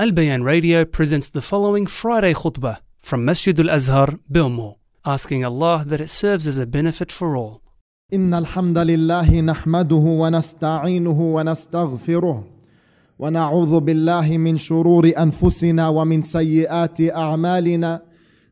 Al 0.00 0.12
Bayan 0.12 0.42
Radio 0.42 0.86
presents 0.86 1.28
the 1.28 1.42
following 1.42 1.86
Friday 1.86 2.32
khutbah 2.32 2.78
from 3.00 3.22
Masjid 3.22 3.60
Al 3.60 3.68
Azhar, 3.68 4.18
Bilmo, 4.32 4.76
asking 5.04 5.44
Allah 5.44 5.84
that 5.86 6.00
it 6.00 6.08
serves 6.08 6.46
as 6.46 6.56
a 6.56 6.64
benefit 6.64 7.12
for 7.12 7.36
all. 7.36 7.60
إن 8.12 8.34
الحمد 8.34 8.78
لله 8.78 9.40
نحمده 9.40 9.96
ونستعينه 9.96 11.20
ونستغفره 11.20 12.44
ونعوذ 13.18 13.80
بالله 13.80 14.38
من 14.38 14.56
شرور 14.56 15.12
أنفسنا 15.18 15.88
ومن 15.88 16.22
سيئات 16.22 17.00
أعمالنا 17.00 18.02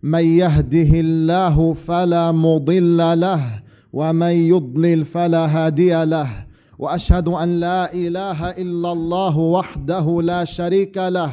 من 0.02 0.24
يهده 0.24 1.00
الله 1.00 1.74
فلا 1.74 2.32
مضل 2.32 3.20
له 3.20 3.62
ومن 3.92 4.32
يضلل 4.32 5.04
فلا 5.04 5.46
هادي 5.46 6.04
له 6.04 6.47
وأشهد 6.78 7.28
أن 7.28 7.60
لا 7.60 7.92
إله 7.94 8.50
إلا 8.50 8.92
الله 8.92 9.38
وحده 9.38 10.22
لا 10.22 10.44
شريك 10.44 10.96
له 10.96 11.32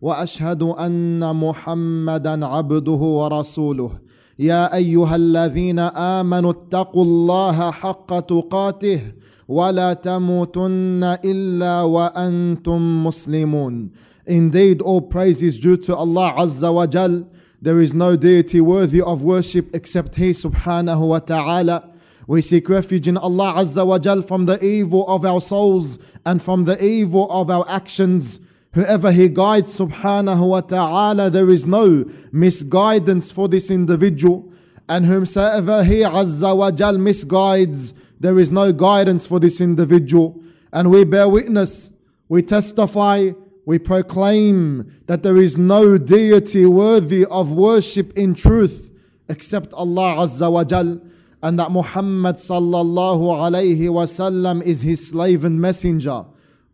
وأشهد 0.00 0.62
أن 0.62 1.36
محمدا 1.36 2.46
عبده 2.46 2.92
ورسوله 2.92 3.90
يا 4.38 4.74
أيها 4.74 5.16
الذين 5.16 5.78
آمنوا 5.78 6.50
اتقوا 6.50 7.04
الله 7.04 7.70
حق 7.70 8.20
تقاته 8.20 9.00
ولا 9.48 9.92
تموتن 9.92 11.16
إلا 11.24 11.82
وأنتم 11.82 13.06
مسلمون 13.06 13.90
Indeed, 14.24 14.80
all 14.82 15.00
praise 15.00 15.42
is 15.42 15.58
due 15.58 15.76
to 15.78 15.96
Allah 15.96 16.32
Azza 16.38 16.72
wa 16.72 16.86
Jal. 16.86 17.26
There 17.60 17.80
is 17.80 17.92
no 17.92 18.14
deity 18.14 18.60
worthy 18.60 19.02
of 19.02 19.24
worship 19.24 19.74
except 19.74 20.14
He 20.14 20.30
subhanahu 20.30 21.08
wa 21.08 21.18
ta'ala. 21.18 21.91
We 22.26 22.40
seek 22.40 22.68
refuge 22.68 23.08
in 23.08 23.16
Allah 23.16 23.54
Azza 23.56 23.86
wa 23.86 23.98
Jal 23.98 24.22
from 24.22 24.46
the 24.46 24.62
evil 24.64 25.06
of 25.08 25.24
our 25.24 25.40
souls 25.40 25.98
and 26.24 26.40
from 26.40 26.64
the 26.64 26.82
evil 26.82 27.30
of 27.30 27.50
our 27.50 27.68
actions. 27.68 28.38
Whoever 28.74 29.10
He 29.10 29.28
guides 29.28 29.76
subhanahu 29.76 30.48
wa 30.48 30.60
ta'ala, 30.60 31.30
there 31.30 31.50
is 31.50 31.66
no 31.66 32.04
misguidance 32.30 33.30
for 33.30 33.48
this 33.48 33.70
individual. 33.70 34.52
And 34.88 35.04
whomsoever 35.06 35.82
He 35.82 36.00
Azza 36.00 36.56
wa 36.56 36.70
Jal 36.70 36.94
misguides, 36.94 37.92
there 38.20 38.38
is 38.38 38.52
no 38.52 38.72
guidance 38.72 39.26
for 39.26 39.40
this 39.40 39.60
individual. 39.60 40.40
And 40.72 40.90
we 40.90 41.04
bear 41.04 41.28
witness, 41.28 41.90
we 42.28 42.42
testify, 42.42 43.32
we 43.66 43.78
proclaim 43.78 44.92
that 45.06 45.22
there 45.22 45.36
is 45.36 45.58
no 45.58 45.98
deity 45.98 46.66
worthy 46.66 47.24
of 47.26 47.50
worship 47.50 48.16
in 48.16 48.34
truth 48.34 48.90
except 49.28 49.72
Allah 49.72 50.16
Azza 50.18 50.50
wa 50.50 50.64
Jal 50.64 51.00
and 51.42 51.58
that 51.58 51.70
Muhammad 51.70 52.36
sallallahu 52.36 53.20
alayhi 53.20 53.88
wasallam 53.88 54.62
is 54.62 54.82
his 54.82 55.08
slave 55.08 55.44
and 55.44 55.60
messenger. 55.60 56.24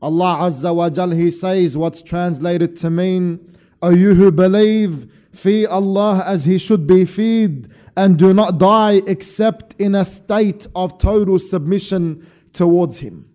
Allah 0.01 0.39
Azza 0.43 0.75
wa 0.75 0.91
Jal, 0.91 1.11
He 1.11 1.31
says 1.31 1.77
what's 1.77 2.03
translated 2.03 2.77
to 2.77 2.91
mean, 2.91 3.57
O 3.83 3.91
you 3.91 4.15
who 4.15 4.31
believe, 4.31 5.11
fear 5.33 5.69
Allah 5.69 6.23
as 6.25 6.45
He 6.45 6.59
should 6.59 6.87
be 6.87 7.05
feared, 7.05 7.69
and 7.97 8.17
do 8.17 8.33
not 8.33 8.59
die 8.59 9.03
except 9.07 9.75
in 9.81 9.95
a 9.95 10.05
state 10.05 10.69
of 10.77 10.99
total 10.99 11.39
submission 11.39 12.27
towards 12.53 12.99
Him. 12.99 13.29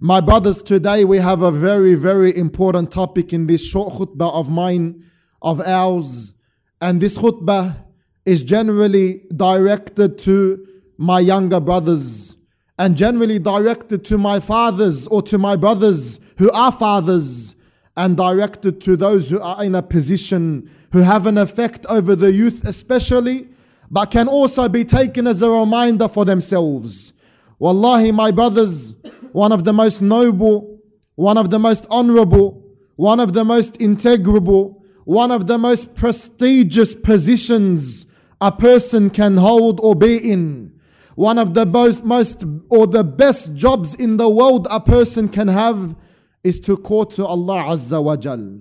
My 0.00 0.20
brothers, 0.20 0.62
today 0.62 1.04
we 1.04 1.18
have 1.18 1.42
a 1.42 1.52
very, 1.52 1.94
very 1.94 2.36
important 2.36 2.90
topic 2.90 3.32
in 3.32 3.46
this 3.46 3.64
short 3.64 3.94
khutbah 3.94 4.32
of 4.32 4.50
mine, 4.50 5.04
of 5.40 5.60
ours. 5.60 6.32
And 6.80 7.00
this 7.00 7.16
khutbah 7.16 7.76
is 8.24 8.42
generally 8.42 9.22
directed 9.36 10.18
to 10.18 10.66
my 10.96 11.20
younger 11.20 11.60
brothers 11.60 12.36
and 12.78 12.96
generally 12.96 13.38
directed 13.38 14.04
to 14.04 14.18
my 14.18 14.40
fathers 14.40 15.06
or 15.08 15.22
to 15.22 15.38
my 15.38 15.56
brothers 15.56 16.18
who 16.38 16.50
are 16.52 16.72
fathers 16.72 17.54
and 17.96 18.16
directed 18.16 18.80
to 18.80 18.96
those 18.96 19.28
who 19.28 19.40
are 19.40 19.62
in 19.62 19.74
a 19.74 19.82
position 19.82 20.68
who 20.92 21.00
have 21.00 21.26
an 21.26 21.38
effect 21.38 21.86
over 21.86 22.16
the 22.16 22.32
youth 22.32 22.64
especially 22.64 23.48
but 23.90 24.06
can 24.10 24.26
also 24.26 24.68
be 24.68 24.84
taken 24.84 25.26
as 25.26 25.42
a 25.42 25.50
reminder 25.50 26.08
for 26.08 26.24
themselves. 26.24 27.12
Wallahi 27.58 28.10
my 28.10 28.30
brothers 28.30 28.94
one 29.32 29.52
of 29.52 29.64
the 29.64 29.72
most 29.72 30.00
noble 30.00 30.80
one 31.14 31.36
of 31.36 31.50
the 31.50 31.58
most 31.58 31.86
honorable 31.90 32.64
one 32.96 33.20
of 33.20 33.32
the 33.32 33.44
most 33.44 33.78
integrable 33.78 34.80
one 35.04 35.30
of 35.30 35.46
the 35.46 35.58
most 35.58 35.94
prestigious 35.94 36.94
positions 36.94 38.06
a 38.44 38.52
person 38.52 39.08
can 39.08 39.38
hold 39.38 39.80
or 39.80 39.94
be 39.94 40.18
in. 40.18 40.78
One 41.14 41.38
of 41.38 41.54
the 41.54 41.64
most, 41.64 42.04
most 42.04 42.44
or 42.68 42.86
the 42.86 43.02
best 43.02 43.54
jobs 43.54 43.94
in 43.94 44.18
the 44.18 44.28
world 44.28 44.66
a 44.70 44.80
person 44.80 45.30
can 45.30 45.48
have 45.48 45.96
is 46.42 46.60
to 46.60 46.76
call 46.76 47.06
to 47.06 47.24
Allah 47.24 47.64
Azza 47.70 48.04
wa 48.04 48.16
Jal. 48.16 48.60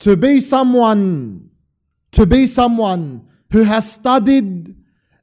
To 0.00 0.16
be 0.16 0.40
someone, 0.40 1.48
to 2.10 2.26
be 2.26 2.48
someone 2.48 3.28
who 3.52 3.62
has 3.62 3.92
studied 3.92 4.74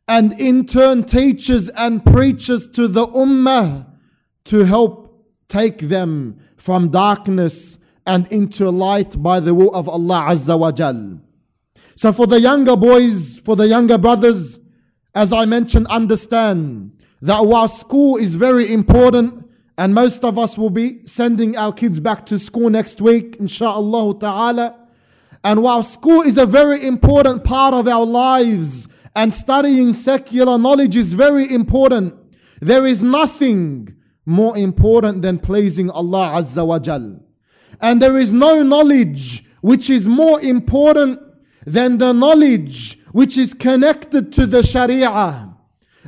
and 0.07 0.39
in 0.39 0.65
turn 0.65 1.03
teaches 1.03 1.67
and 1.67 2.05
preaches 2.05 2.69
to 2.69 2.87
the 2.87 3.07
ummah 3.07 3.87
to 4.45 4.63
help 4.63 5.25
take 5.49 5.79
them 5.79 6.39
from 6.55 6.91
darkness 6.91 7.77
and 8.05 8.25
into 8.31 8.69
light 8.69 9.21
by 9.21 9.41
the 9.41 9.53
will 9.53 9.73
of 9.75 9.89
Allah 9.89 10.27
Azza 10.29 10.57
wa 10.57 10.71
Jal. 10.71 11.19
So 11.95 12.11
for 12.13 12.27
the 12.27 12.39
younger 12.39 12.75
boys, 12.75 13.39
for 13.39 13.55
the 13.55 13.67
younger 13.67 13.97
brothers, 13.97 14.59
as 15.13 15.33
I 15.33 15.45
mentioned, 15.45 15.87
understand 15.87 17.03
that 17.21 17.45
while 17.45 17.67
school 17.67 18.17
is 18.17 18.35
very 18.35 18.71
important, 18.71 19.49
and 19.77 19.93
most 19.93 20.23
of 20.23 20.37
us 20.37 20.57
will 20.57 20.69
be 20.69 21.05
sending 21.05 21.57
our 21.57 21.73
kids 21.73 21.99
back 21.99 22.25
to 22.27 22.39
school 22.39 22.69
next 22.69 23.01
week, 23.01 23.37
inshallah 23.37 24.19
ta'ala. 24.19 24.77
And 25.43 25.63
while 25.63 25.83
school 25.83 26.21
is 26.21 26.37
a 26.37 26.45
very 26.45 26.85
important 26.85 27.43
part 27.43 27.73
of 27.73 27.87
our 27.87 28.05
lives, 28.05 28.87
and 29.15 29.33
studying 29.33 29.93
secular 29.93 30.57
knowledge 30.57 30.95
is 30.95 31.13
very 31.13 31.51
important, 31.51 32.15
there 32.61 32.85
is 32.85 33.03
nothing 33.03 33.95
more 34.25 34.57
important 34.57 35.21
than 35.21 35.39
pleasing 35.39 35.89
Allah 35.89 36.33
Azza 36.35 36.65
wa 36.65 36.79
Jal. 36.79 37.19
And 37.81 38.01
there 38.01 38.17
is 38.17 38.31
no 38.31 38.63
knowledge 38.63 39.43
which 39.61 39.89
is 39.89 40.07
more 40.07 40.39
important 40.41 41.19
than 41.65 41.97
the 41.97 42.13
knowledge 42.13 42.99
which 43.11 43.37
is 43.37 43.53
connected 43.53 44.33
to 44.33 44.45
the 44.45 44.63
Sharia. 44.63 45.53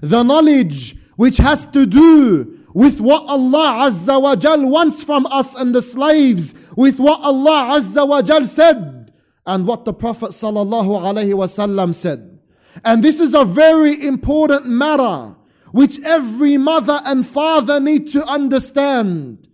The 0.01 0.23
knowledge 0.23 0.95
which 1.15 1.37
has 1.37 1.67
to 1.67 1.85
do 1.85 2.59
with 2.73 2.99
what 2.99 3.23
Allah 3.27 3.89
Azza 3.89 4.19
wa 4.21 4.35
Jal 4.35 4.65
wants 4.65 5.03
from 5.03 5.25
us 5.27 5.53
and 5.53 5.75
the 5.75 5.81
slaves, 5.81 6.55
with 6.75 6.99
what 6.99 7.21
Allah 7.21 7.77
Azza 7.79 8.07
wa 8.07 8.21
Jal 8.21 8.45
said 8.45 9.13
and 9.45 9.67
what 9.67 9.85
the 9.85 9.93
Prophet 9.93 10.29
Sallallahu 10.29 10.87
Alaihi 10.87 11.33
Wasallam 11.33 11.93
said. 11.93 12.39
And 12.83 13.03
this 13.03 13.19
is 13.19 13.35
a 13.35 13.45
very 13.45 14.03
important 14.05 14.65
matter 14.65 15.35
which 15.71 15.99
every 16.01 16.57
mother 16.57 16.99
and 17.05 17.25
father 17.25 17.79
need 17.79 18.07
to 18.09 18.25
understand. 18.25 19.47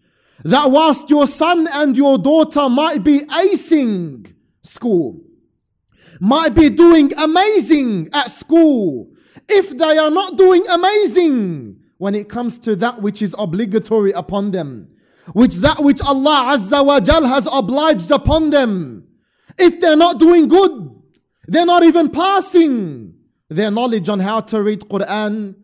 That 0.44 0.72
whilst 0.72 1.10
your 1.10 1.28
son 1.28 1.68
and 1.74 1.98
your 1.98 2.18
daughter 2.18 2.70
might 2.70 3.04
be 3.04 3.20
acing 3.22 4.34
school, 4.64 5.20
might 6.20 6.54
be 6.54 6.70
doing 6.70 7.12
amazing 7.18 8.10
at 8.14 8.32
school, 8.32 9.10
if 9.48 9.70
they 9.78 9.98
are 9.98 10.12
not 10.12 10.38
doing 10.38 10.66
amazing 10.68 11.80
when 11.98 12.16
it 12.16 12.30
comes 12.30 12.60
to 12.60 12.76
that 12.78 13.02
which 13.02 13.22
is 13.22 13.36
obligatory 13.38 14.12
upon 14.12 14.52
them, 14.52 14.90
which 15.34 15.56
that 15.56 15.84
which 15.84 16.02
Allah 16.02 16.58
Azza 16.58 16.86
wa 16.86 17.00
Jal 17.00 17.26
has 17.26 17.48
obliged 17.52 18.12
upon 18.12 18.50
them, 18.50 19.08
if 19.58 19.80
they're 19.80 19.98
not 19.98 20.20
doing 20.20 20.48
good, 20.48 20.90
they're 21.48 21.66
not 21.66 21.84
even 21.84 22.10
passing 22.10 23.16
their 23.50 23.72
knowledge 23.72 24.10
on 24.10 24.20
how 24.20 24.42
to 24.42 24.62
read 24.62 24.82
Quran, 24.82 25.56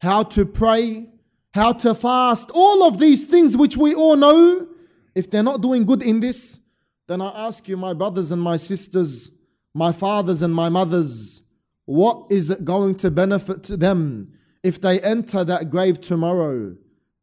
how 0.00 0.22
to 0.22 0.46
pray, 0.46 1.08
how 1.52 1.72
to 1.72 1.94
fast, 1.94 2.50
all 2.54 2.84
of 2.84 2.98
these 2.98 3.24
things 3.24 3.56
which 3.56 3.76
we 3.76 3.94
all 3.94 4.16
know, 4.16 4.66
if 5.14 5.30
they're 5.30 5.42
not 5.42 5.60
doing 5.60 5.84
good 5.84 6.02
in 6.02 6.20
this, 6.20 6.60
then 7.08 7.20
I 7.20 7.46
ask 7.46 7.68
you, 7.68 7.76
my 7.76 7.92
brothers 7.92 8.32
and 8.32 8.40
my 8.40 8.56
sisters, 8.56 9.30
my 9.74 9.92
fathers 9.92 10.42
and 10.42 10.54
my 10.54 10.68
mothers, 10.68 11.42
what 11.86 12.26
is 12.30 12.50
it 12.50 12.64
going 12.64 12.94
to 12.96 13.10
benefit 13.10 13.62
to 13.64 13.76
them 13.76 14.32
if 14.62 14.80
they 14.80 15.00
enter 15.00 15.44
that 15.44 15.70
grave 15.70 16.00
tomorrow 16.00 16.76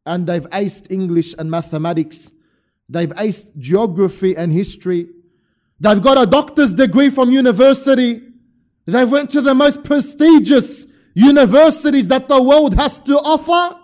and 0.06 0.28
they've 0.28 0.50
aced 0.50 0.92
English 0.92 1.34
and 1.38 1.50
mathematics, 1.50 2.32
they've 2.90 3.12
aced 3.12 3.58
geography 3.58 4.36
and 4.36 4.52
history, 4.52 5.08
they've 5.80 6.02
got 6.02 6.22
a 6.22 6.26
doctor's 6.26 6.74
degree 6.74 7.10
from 7.10 7.32
university, 7.32 8.22
they've 8.86 9.12
went 9.12 9.30
to 9.30 9.42
the 9.42 9.56
most 9.56 9.84
prestigious 9.84 10.86
universities 11.14 12.08
that 12.08 12.28
the 12.28 12.42
world 12.42 12.76
has 12.76 13.00
to 13.00 13.18
offer, 13.18 13.80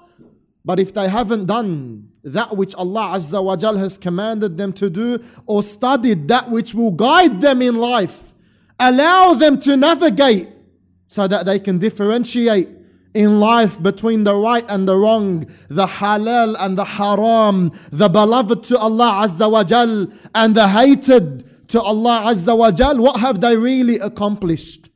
but 0.65 0.79
if 0.79 0.93
they 0.93 1.07
haven't 1.07 1.45
done 1.45 2.09
that 2.23 2.57
which 2.57 2.73
Allah 2.75 3.13
Azza 3.15 3.43
wa 3.43 3.55
Jal 3.55 3.77
has 3.77 3.97
commanded 3.97 4.57
them 4.57 4.73
to 4.73 4.89
do 4.89 5.23
or 5.45 5.61
studied 5.61 6.27
that 6.27 6.49
which 6.49 6.73
will 6.73 6.91
guide 6.91 7.39
them 7.39 7.61
in 7.61 7.75
life, 7.75 8.33
allow 8.79 9.33
them 9.33 9.59
to 9.59 9.77
navigate 9.77 10.49
so 11.07 11.27
that 11.27 11.45
they 11.45 11.59
can 11.59 11.77
differentiate 11.77 12.69
in 13.13 13.39
life 13.39 13.81
between 13.81 14.25
the 14.25 14.35
right 14.35 14.65
and 14.67 14.87
the 14.87 14.95
wrong, 14.95 15.45
the 15.69 15.85
halal 15.85 16.55
and 16.59 16.77
the 16.77 16.83
haram, 16.83 17.71
the 17.91 18.09
beloved 18.09 18.63
to 18.65 18.77
Allah 18.77 19.25
Azza 19.25 19.49
wa 19.49 19.63
Jal 19.63 20.07
and 20.35 20.53
the 20.53 20.67
hated 20.67 21.67
to 21.69 21.81
Allah 21.81 22.33
Azza 22.33 22.57
wa 22.57 22.71
Jal, 22.71 22.97
what 22.97 23.21
have 23.21 23.39
they 23.39 23.55
really 23.55 23.99
accomplished? 23.99 24.89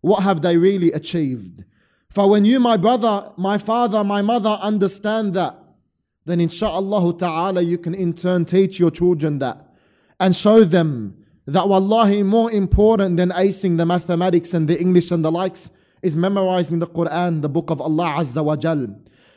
What 0.00 0.22
have 0.22 0.40
they 0.40 0.56
really 0.56 0.92
achieved? 0.92 1.64
For 2.08 2.28
when 2.28 2.46
you, 2.46 2.58
my 2.58 2.78
brother, 2.78 3.32
my 3.36 3.58
father, 3.58 4.02
my 4.02 4.22
mother 4.22 4.58
understand 4.62 5.34
that, 5.34 5.56
then 6.24 6.38
insha'Allah 6.38 7.18
ta'ala 7.18 7.60
you 7.60 7.76
can 7.76 7.94
in 7.94 8.14
turn 8.14 8.46
teach 8.46 8.78
your 8.78 8.90
children 8.90 9.38
that 9.40 9.74
and 10.18 10.34
show 10.34 10.64
them 10.64 11.24
that 11.48 11.66
wallahi 11.66 12.22
more 12.22 12.50
important 12.52 13.16
than 13.16 13.30
acing 13.30 13.78
the 13.78 13.86
mathematics 13.86 14.52
and 14.52 14.68
the 14.68 14.78
English 14.78 15.10
and 15.10 15.24
the 15.24 15.32
likes 15.32 15.70
is 16.02 16.14
memorizing 16.14 16.78
the 16.78 16.86
Quran, 16.86 17.40
the 17.40 17.48
book 17.48 17.70
of 17.70 17.80
Allah 17.80 18.16
Azza 18.18 18.44
wa 18.44 18.54
Jal, 18.54 18.86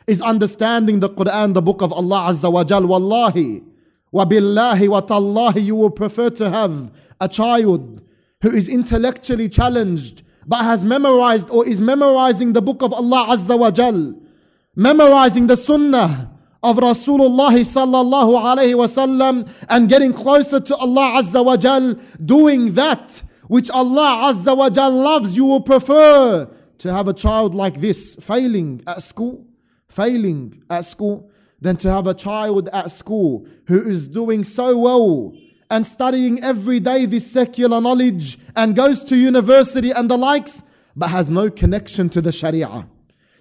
is 0.06 0.20
understanding 0.20 1.00
the 1.00 1.08
Quran, 1.08 1.54
the 1.54 1.62
book 1.62 1.80
of 1.80 1.90
Allah 1.90 2.28
Azza 2.28 2.52
wa 2.52 2.64
Jal. 2.64 2.86
Wallahi, 2.86 3.62
wa 4.12 4.26
billahi 4.26 4.88
wa 4.88 5.00
tallahi, 5.00 5.62
you 5.62 5.74
will 5.74 5.90
prefer 5.90 6.28
to 6.28 6.50
have 6.50 6.92
a 7.18 7.28
child 7.28 8.02
who 8.42 8.50
is 8.50 8.68
intellectually 8.68 9.48
challenged 9.48 10.22
but 10.46 10.64
has 10.64 10.84
memorized 10.84 11.48
or 11.48 11.66
is 11.66 11.80
memorizing 11.80 12.52
the 12.52 12.60
book 12.60 12.82
of 12.82 12.92
Allah 12.92 13.28
Azza 13.30 13.58
wa 13.58 13.70
Jal, 13.70 14.14
memorizing 14.76 15.46
the 15.46 15.56
Sunnah 15.56 16.31
of 16.62 16.76
Rasulullah 16.76 17.52
sallallahu 17.52 18.56
alayhi 18.56 18.74
wasallam 18.74 19.48
and 19.68 19.88
getting 19.88 20.12
closer 20.12 20.60
to 20.60 20.76
Allah 20.76 21.20
Azza 21.22 21.44
wa 21.44 21.56
Jal, 21.56 21.94
doing 22.24 22.74
that 22.74 23.22
which 23.48 23.68
Allah 23.70 24.32
Azza 24.32 24.56
wa 24.56 24.70
Jal 24.70 24.92
loves, 24.92 25.36
you 25.36 25.44
will 25.44 25.60
prefer 25.60 26.48
to 26.78 26.92
have 26.92 27.08
a 27.08 27.12
child 27.12 27.54
like 27.54 27.80
this 27.80 28.16
failing 28.16 28.82
at 28.86 29.02
school, 29.02 29.44
failing 29.88 30.62
at 30.70 30.84
school, 30.84 31.30
than 31.60 31.76
to 31.76 31.90
have 31.90 32.06
a 32.06 32.14
child 32.14 32.68
at 32.72 32.90
school 32.90 33.46
who 33.66 33.82
is 33.82 34.08
doing 34.08 34.42
so 34.42 34.78
well 34.78 35.34
and 35.70 35.84
studying 35.84 36.42
every 36.42 36.80
day 36.80 37.06
this 37.06 37.30
secular 37.30 37.80
knowledge 37.80 38.38
and 38.56 38.74
goes 38.74 39.04
to 39.04 39.16
university 39.16 39.90
and 39.90 40.10
the 40.10 40.16
likes, 40.16 40.62
but 40.96 41.08
has 41.08 41.28
no 41.28 41.50
connection 41.50 42.08
to 42.08 42.20
the 42.20 42.32
Sharia, 42.32 42.86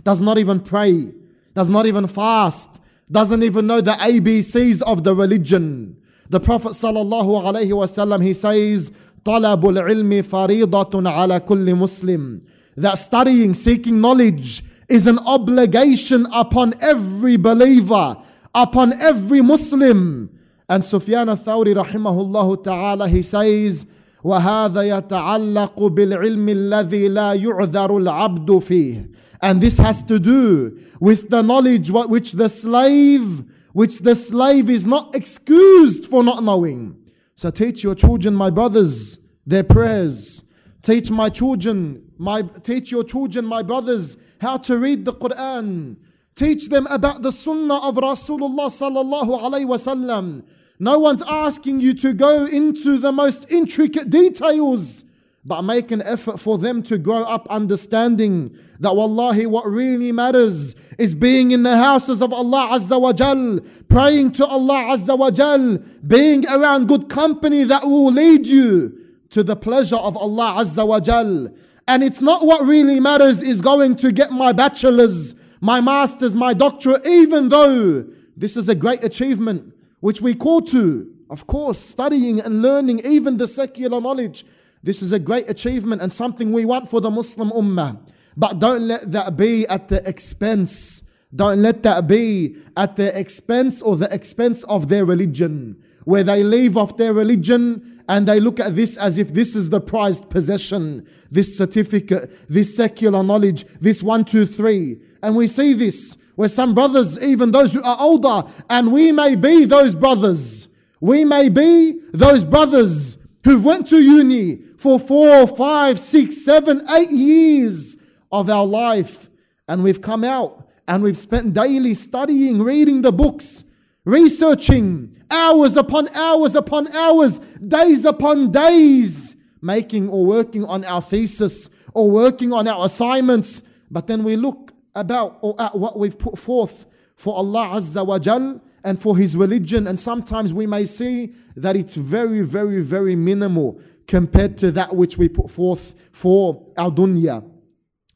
does 0.03 0.21
not 0.21 0.38
even 0.38 0.59
pray, 0.59 1.12
does 1.53 1.69
not 1.69 1.85
even 1.85 2.07
fast, 2.07 2.81
doesn't 3.10 3.43
even 3.43 3.66
know 3.66 3.81
the 3.81 3.93
ABCs 3.93 4.82
of 4.82 5.04
the 5.04 5.14
religion. 5.14 5.96
The 6.28 6.40
Prophet 6.40 6.70
sallallahu 6.70 7.44
alaihi 7.44 7.70
wasallam 7.70 8.22
he 8.22 8.34
says, 8.34 8.93
طلب 9.25 9.64
العلم 9.64 10.22
فريضة 10.22 11.10
على 11.10 11.40
كل 11.40 11.75
مسلم 11.75 12.40
that 12.76 12.98
studying, 12.98 13.54
seeking 13.54 14.00
knowledge 14.00 14.62
is 14.88 15.06
an 15.06 15.19
obligation 15.20 16.26
upon 16.32 16.75
every 16.81 17.37
believer, 17.37 18.16
upon 18.54 18.93
every 18.94 19.40
Muslim. 19.40 20.31
And 20.69 20.84
Sufyan 20.84 21.28
al-Thawri 21.28 21.75
rahimahullah 21.75 22.62
ta'ala, 22.64 23.08
he 23.08 23.22
says, 23.22 23.87
وهذا 24.25 24.82
يتعلق 24.82 25.82
بالعلم 25.82 26.48
الذي 26.48 27.08
لا 27.08 27.32
يعذر 27.32 27.96
العبد 27.96 28.58
فيه. 28.58 29.10
And 29.41 29.59
this 29.59 29.77
has 29.79 30.03
to 30.03 30.19
do 30.19 30.79
with 30.99 31.29
the 31.29 31.41
knowledge 31.41 31.89
which 31.89 32.33
the 32.33 32.47
slave, 32.47 33.43
which 33.73 33.99
the 33.99 34.15
slave 34.15 34.69
is 34.69 34.85
not 34.85 35.15
excused 35.15 36.05
for 36.05 36.23
not 36.23 36.43
knowing. 36.43 36.97
So 37.35 37.49
teach 37.49 37.83
your 37.83 37.95
children, 37.95 38.35
my 38.35 38.51
brothers, 38.51 39.17
their 39.47 39.63
prayers. 39.63 40.43
Teach 40.83 41.09
my 41.11 41.29
children, 41.29 42.03
my 42.17 42.41
teach 42.41 42.91
your 42.91 43.03
children, 43.03 43.45
my 43.45 43.61
brothers, 43.63 44.17
how 44.39 44.57
to 44.57 44.77
read 44.77 45.05
the 45.05 45.13
Quran. 45.13 45.97
Teach 46.35 46.69
them 46.69 46.87
about 46.87 47.21
the 47.21 47.31
Sunnah 47.31 47.87
of 47.87 47.95
Rasulullah 47.95 48.67
sallallahu 48.69 49.41
alaihi 49.41 49.65
wasallam. 49.65 50.44
No 50.79 50.97
one's 50.97 51.21
asking 51.21 51.81
you 51.81 51.94
to 51.95 52.13
go 52.13 52.45
into 52.45 52.97
the 52.97 53.11
most 53.11 53.51
intricate 53.51 54.09
details, 54.09 55.05
but 55.43 55.63
make 55.63 55.89
an 55.91 56.01
effort 56.03 56.39
for 56.39 56.57
them 56.57 56.83
to 56.83 56.97
grow 56.97 57.23
up 57.23 57.47
understanding 57.49 58.55
that 58.79 58.95
wallahi 58.95 59.47
what 59.47 59.65
really 59.65 60.11
matters 60.11 60.75
is 60.99 61.15
being 61.15 61.51
in 61.51 61.63
the 61.63 61.77
houses 61.77 62.21
of 62.21 62.31
Allah 62.31 62.69
Azza 62.73 63.01
wa 63.01 63.11
Jal, 63.11 63.59
praying 63.89 64.33
to 64.33 64.45
Allah 64.45 64.95
Azza 64.95 65.17
wa 65.17 65.31
Jal, 65.31 65.77
being 66.05 66.45
around 66.47 66.88
good 66.88 67.09
company 67.09 67.63
that 67.63 67.83
will 67.83 68.11
lead 68.11 68.45
you 68.45 68.97
to 69.31 69.41
the 69.41 69.55
pleasure 69.55 69.95
of 69.95 70.15
Allah 70.15 70.57
Azza 70.59 70.85
wa 70.85 70.99
Jal. 70.99 71.49
And 71.87 72.03
it's 72.03 72.21
not 72.21 72.45
what 72.45 72.63
really 72.65 72.99
matters 72.99 73.41
is 73.41 73.61
going 73.61 73.95
to 73.97 74.11
get 74.11 74.31
my 74.31 74.51
bachelor's, 74.51 75.33
my 75.59 75.81
master's, 75.81 76.35
my 76.35 76.53
doctorate, 76.53 77.05
even 77.07 77.49
though 77.49 78.05
this 78.37 78.55
is 78.55 78.69
a 78.69 78.75
great 78.75 79.03
achievement 79.03 79.73
which 80.01 80.21
we 80.21 80.35
call 80.35 80.61
to. 80.61 81.11
Of 81.31 81.47
course, 81.47 81.79
studying 81.79 82.41
and 82.41 82.61
learning 82.61 83.01
even 83.05 83.37
the 83.37 83.47
secular 83.47 83.99
knowledge. 83.99 84.45
This 84.83 85.01
is 85.01 85.12
a 85.12 85.19
great 85.19 85.50
achievement 85.50 86.01
and 86.01 86.12
something 86.12 86.51
we 86.51 86.66
want 86.66 86.89
for 86.89 87.01
the 87.01 87.12
Muslim 87.12 87.51
Ummah. 87.51 88.00
But 88.36 88.60
don't 88.60 88.88
let 88.88 89.12
that 89.12 89.38
be 89.38 89.68
at 89.68 89.88
the 89.88 90.07
expense. 90.07 91.04
Don't 91.36 91.62
let 91.62 91.83
that 91.83 92.07
be 92.07 92.56
at 92.75 92.95
the 92.95 93.18
expense 93.18 93.81
or 93.81 93.95
the 93.95 94.13
expense 94.13 94.63
of 94.63 94.88
their 94.89 95.06
religion, 95.06 95.81
where 96.06 96.24
they 96.24 96.44
leave 96.44 96.78
off 96.78 96.98
their 96.98 97.13
religion 97.13 98.04
and 98.10 98.28
they 98.28 98.39
look 98.39 98.60
at 98.60 98.75
this 98.75 98.98
as 98.98 99.18
if 99.18 99.33
this 99.33 99.56
is 99.56 99.69
the 99.69 99.80
prized 99.80 100.30
possession, 100.30 101.07
this 101.30 101.57
certificate, 101.57 102.33
this 102.50 102.75
secular 102.75 103.24
knowledge, 103.24 103.66
this 103.80 104.01
one, 104.04 104.25
two, 104.25 104.45
three. 104.45 105.00
And 105.22 105.36
we 105.36 105.48
see 105.48 105.74
this 105.74 106.18
where 106.36 106.50
some 106.50 106.74
brothers, 106.74 107.22
even 107.22 107.51
those 107.51 107.74
who 107.74 107.83
are 107.83 107.98
older, 108.00 108.44
and 108.69 108.92
we 108.92 109.12
may 109.12 109.36
be 109.36 109.66
those 109.66 109.94
brothers, 109.94 110.68
we 111.00 111.24
may 111.24 111.50
be 111.50 112.00
those 112.13 112.44
brothers 112.44 113.18
who 113.44 113.60
went 113.60 113.88
to 113.88 114.01
uni 114.01 114.60
for 114.81 115.00
four, 115.00 115.45
five, 115.45 116.00
six, 116.00 116.44
seven, 116.44 116.81
eight 116.89 117.12
years 117.12 117.98
of 118.31 118.50
our 118.50 118.66
life. 118.66 119.30
And 119.68 119.83
we've 119.83 120.01
come 120.01 120.24
out 120.24 120.68
and 120.88 121.04
we've 121.04 121.19
spent 121.19 121.54
daily 121.54 121.94
studying, 121.94 122.63
reading 122.63 123.04
the 123.04 123.12
books, 123.12 123.63
researching 124.06 125.16
hours 125.30 125.78
upon 125.78 126.07
hours 126.16 126.56
upon 126.56 126.88
hours, 126.95 127.38
days 127.68 128.06
upon 128.06 128.51
days, 128.51 129.36
making 129.62 130.10
or 130.10 130.25
working 130.25 130.66
on 130.66 130.83
our 130.86 131.04
thesis 131.04 131.69
or 131.94 132.10
working 132.10 132.51
on 132.51 132.68
our 132.68 132.88
assignments. 132.88 133.62
But 133.92 134.07
then 134.07 134.24
we 134.24 134.36
look 134.36 134.72
about 134.95 135.38
or 135.42 135.54
at 135.62 135.78
what 135.78 136.00
we've 136.00 136.18
put 136.18 136.39
forth 136.39 136.88
for 137.18 137.36
Allah 137.36 137.74
Azza 137.75 138.04
wa 138.04 138.18
Jal 138.18 138.60
and 138.83 139.00
for 139.00 139.16
His 139.16 139.38
religion, 139.38 139.86
and 139.86 140.00
sometimes 140.00 140.54
we 140.56 140.66
may 140.66 140.86
see 140.86 141.36
that 141.56 141.75
it's 141.75 141.94
very, 141.94 142.42
very, 142.42 142.81
very 142.81 143.16
minimal 143.16 143.80
compared 144.11 144.57
to 144.57 144.73
that 144.73 144.93
which 144.93 145.17
we 145.17 145.30
put 145.30 145.49
forth 145.49 145.95
for 146.11 146.61
our 146.75 146.91
dunya. 146.91 147.41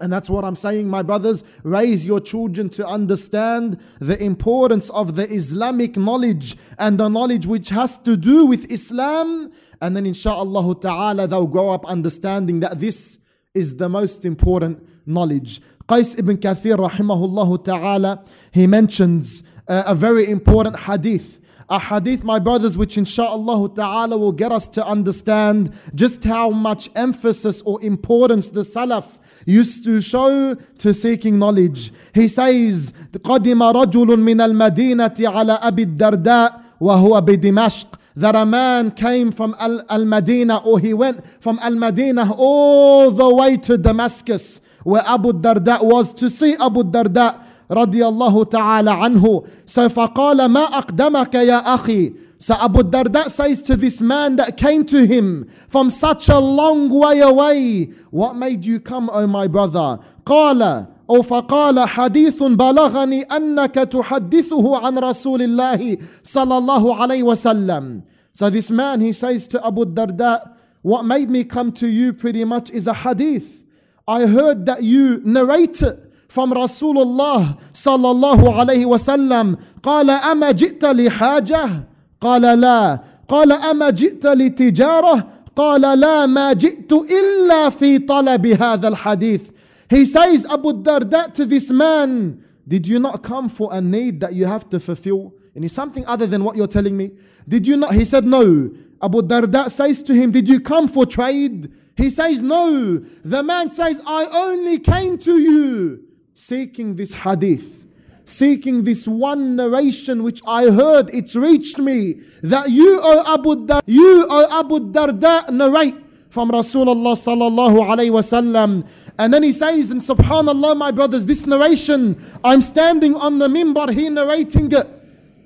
And 0.02 0.12
that's 0.12 0.30
what 0.30 0.44
I'm 0.44 0.54
saying, 0.56 0.90
my 0.90 1.02
brothers. 1.02 1.42
Raise 1.64 2.06
your 2.06 2.20
children 2.20 2.68
to 2.72 2.86
understand 2.86 3.80
the 4.00 4.22
importance 4.22 4.90
of 4.90 5.16
the 5.16 5.26
Islamic 5.32 5.96
knowledge 5.96 6.58
and 6.78 7.00
the 7.00 7.08
knowledge 7.08 7.46
which 7.46 7.70
has 7.70 7.98
to 8.00 8.18
do 8.18 8.46
with 8.46 8.70
Islam. 8.70 9.54
And 9.82 9.96
then, 9.96 10.04
insha'Allah 10.04 10.82
ta'ala, 10.82 11.28
they'll 11.30 11.48
grow 11.48 11.70
up 11.70 11.86
understanding 11.86 12.60
that 12.60 12.82
this 12.82 13.18
is 13.54 13.78
the 13.78 13.88
most 13.88 14.26
important 14.26 14.86
knowledge. 15.08 15.62
Qais 15.88 16.20
ibn 16.20 16.36
Kathir, 16.36 16.76
rahimahullah 16.76 17.64
ta'ala, 17.64 18.26
he 18.52 18.68
mentions 18.68 19.44
uh, 19.70 19.84
a 19.88 19.96
very 19.96 20.30
important 20.30 20.78
hadith 20.78 21.40
a 21.69 21.79
hadith, 21.79 22.25
my 22.25 22.39
brothers, 22.39 22.77
which 22.77 22.97
insha'Allah 22.97 23.75
ta'ala 23.77 24.17
will 24.19 24.33
get 24.33 24.51
us 24.51 24.69
to 24.71 24.85
understand 24.85 25.73
just 25.95 26.25
how 26.25 26.51
much 26.51 26.91
emphasis 26.97 27.63
or 27.63 27.83
importance 27.83 28.49
the 28.51 28.63
Salaf 28.63 29.19
used 29.47 29.85
to 29.85 30.01
show 30.01 30.55
to 30.55 30.93
seeking 30.93 31.39
knowledge. 31.39 31.93
He 32.15 32.29
says, 32.29 32.93
قدم 33.13 33.63
رجل 33.63 34.19
من 34.19 34.41
المدينة 34.41 35.15
على 35.21 35.59
أبي 35.63 35.83
الدرداء 35.83 36.61
وهو 36.81 37.21
بدمشق 37.21 38.01
that 38.17 38.35
a 38.35 38.45
man 38.45 38.91
came 38.91 39.31
from 39.31 39.55
Al 39.59 40.05
Madinah 40.05 40.59
or 40.65 40.79
he 40.81 40.93
went 40.93 41.25
from 41.41 41.59
Al 41.63 41.75
Madinah 41.77 42.33
all 42.37 43.11
the 43.11 43.35
way 43.35 43.57
to 43.57 43.79
Damascus 43.79 44.61
where 44.83 45.03
Abu 45.07 45.33
Darda 45.33 45.83
was 45.83 46.13
to 46.15 46.29
see 46.29 46.55
Abu 46.55 46.83
Darda 46.83 47.43
رضي 47.71 48.07
الله 48.07 48.45
تعالى 48.45 48.91
عنه 48.91 49.43
so 49.67 49.89
فقال 49.89 50.47
ما 50.47 50.65
أقدمك 50.65 51.35
يا 51.35 51.75
أخي 51.75 52.13
So 52.43 52.55
Abu 52.59 52.83
Darda 52.83 53.29
says 53.29 53.63
to 53.65 53.77
this 53.77 54.01
man 54.01 54.37
that 54.37 54.57
came 54.57 54.87
to 54.87 55.05
him 55.05 55.47
from 55.69 55.91
such 55.91 56.31
a 56.31 56.39
long 56.39 56.89
way 56.89 57.21
away, 57.21 57.93
What 58.11 58.35
made 58.35 58.65
you 58.65 58.81
come, 58.81 59.11
O 59.13 59.27
my 59.27 59.47
brother? 59.47 59.99
قال 60.25 60.87
أو 61.11 61.23
فقال 61.23 61.79
حديث 61.89 62.43
بلغني 62.43 63.23
أنك 63.23 63.75
تحدثه 63.75 64.77
عن 64.87 64.99
رسول 64.99 65.43
الله 65.43 65.99
صلى 66.23 66.59
الله 66.59 66.97
عليه 66.97 67.23
وسلم. 67.23 68.03
So 68.33 68.49
this 68.49 68.71
man, 68.71 69.03
he 69.03 69.13
says 69.13 69.47
to 69.49 69.67
Abu 69.67 69.85
Darda, 69.85 70.53
What 70.81 71.05
made 71.05 71.29
me 71.29 71.45
come 71.45 71.73
to 71.73 71.89
you 71.89 72.15
pretty 72.15 72.45
much 72.45 72.71
is 72.71 72.87
a 72.87 72.95
hadith. 72.95 73.65
I 74.09 74.25
heard 74.25 74.65
that 74.65 74.83
you 74.83 75.21
narrate 75.25 75.83
it 75.83 76.04
from 76.29 76.53
Rasulullah 76.53 77.59
sallallahu 77.73 78.55
alayhi 78.55 78.87
wasallam 78.87 79.59
قال 79.83 80.11
أما 80.11 80.51
جئت 80.53 80.85
لحاجة 80.85 81.87
قال 82.21 82.43
لا 82.61 83.01
قال 83.29 83.53
أما 83.53 83.91
جئت 83.91 84.27
لتجارة 84.27 85.29
قال 85.57 85.81
لا 86.01 86.27
ما 86.27 86.53
جئت 86.53 86.93
إلا 86.93 87.69
في 87.71 87.99
طلب 87.99 88.47
هذا 88.47 88.89
الحديث 88.89 89.41
He 89.89 90.05
says 90.05 90.47
Abu 90.47 90.73
Darda 90.73 91.35
to 91.35 91.45
this 91.45 91.71
man 91.71 92.45
Did 92.69 92.87
you 92.87 93.01
not 93.01 93.25
come 93.25 93.49
for 93.49 93.71
a 93.73 93.81
need 93.81 94.21
that 94.21 94.33
you 94.35 94.47
have 94.47 94.71
to 94.71 94.79
fulfill? 94.79 95.35
And 95.57 95.65
it's 95.65 95.75
something 95.75 96.07
other 96.07 96.29
than 96.29 96.45
what 96.45 96.55
you're 96.55 96.69
telling 96.69 96.97
me. 96.97 97.11
Did 97.49 97.67
you 97.67 97.77
not? 97.77 97.95
He 97.95 98.05
said 98.05 98.25
no. 98.25 98.71
Abu 99.03 99.23
Darda 99.23 99.69
says 99.69 100.05
to 100.05 100.15
him, 100.15 100.31
Did 100.31 100.49
you 100.49 100.61
come 100.61 100.87
for 100.87 101.05
trade? 101.05 101.73
He 101.97 102.11
says 102.11 102.43
no. 102.43 103.03
The 103.25 103.43
man 103.43 103.71
says, 103.71 104.01
I 104.07 104.27
only 104.33 104.79
came 104.79 105.19
to 105.19 105.39
you 105.41 106.05
seeking 106.36 106.96
this 106.96 107.14
hadith, 107.14 107.88
seeking 108.26 108.84
this 108.84 109.08
one 109.08 109.56
narration 109.56 110.22
which 110.22 110.42
I 110.46 110.70
heard, 110.70 111.10
it's 111.14 111.34
reached 111.34 111.80
me 111.80 112.20
that 112.44 112.70
you, 112.70 113.00
O 113.02 113.34
Abu 113.34 113.66
Darda, 113.66 113.82
you, 113.86 114.28
O 114.30 114.60
Abu 114.60 114.92
Darda, 114.92 115.50
narrate 115.50 115.96
from 116.30 116.52
Rasulullah 116.52 117.16
sallallahu 117.16 117.78
alayhi 117.88 118.12
wasallam. 118.12 118.86
And 119.18 119.34
then 119.34 119.44
he 119.44 119.54
says, 119.54 119.92
and 119.92 120.02
subhanallah, 120.02 120.76
my 120.76 120.92
brothers, 120.92 121.26
this 121.26 121.46
narration, 121.46 122.22
I'm 122.44 122.62
standing 122.62 123.16
on 123.16 123.40
the 123.40 123.48
mimbar, 123.48 123.94
he 123.94 124.10
narrating 124.10 124.70
it. 124.74 124.88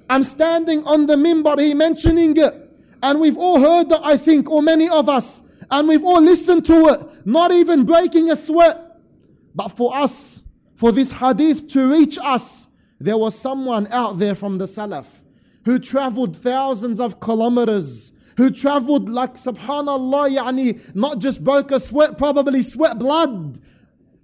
I'm 0.10 0.24
standing 0.24 0.84
on 0.86 1.06
the 1.06 1.16
mimbar, 1.16 1.60
he 1.60 1.76
mentioning 1.76 2.36
it. 2.36 2.68
And 3.04 3.20
we've 3.20 3.38
all 3.38 3.60
heard 3.60 3.90
that, 3.90 4.02
I 4.04 4.18
think, 4.18 4.50
or 4.50 4.64
many 4.64 4.90
of 4.90 5.08
us, 5.08 5.44
and 5.70 5.88
we've 5.88 6.04
all 6.04 6.20
listened 6.20 6.66
to 6.66 6.88
it, 6.88 7.28
not 7.28 7.52
even 7.52 7.86
breaking 7.86 8.32
a 8.32 8.36
sweat. 8.36 9.00
But 9.54 9.68
for 9.70 9.96
us, 9.96 10.42
for 10.80 10.94
this 10.94 11.12
hadith 11.12 11.68
to 11.68 11.92
reach 11.92 12.18
us, 12.24 12.66
there 13.02 13.18
was 13.18 13.38
someone 13.38 13.86
out 13.92 14.18
there 14.18 14.34
from 14.34 14.58
the 14.60 14.64
Salaf 14.64 15.20
who 15.66 15.78
traveled 15.78 16.38
thousands 16.38 17.02
of 17.02 17.20
kilometers, 17.20 18.14
who 18.38 18.50
traveled 18.50 19.10
like 19.10 19.36
subhanallah, 19.36 20.38
yani, 20.38 20.96
not 20.96 21.20
just 21.20 21.44
broke 21.44 21.72
a 21.72 21.82
sweat, 21.82 22.18
probably 22.18 22.64
sweat 22.64 22.98
blood, 22.98 23.60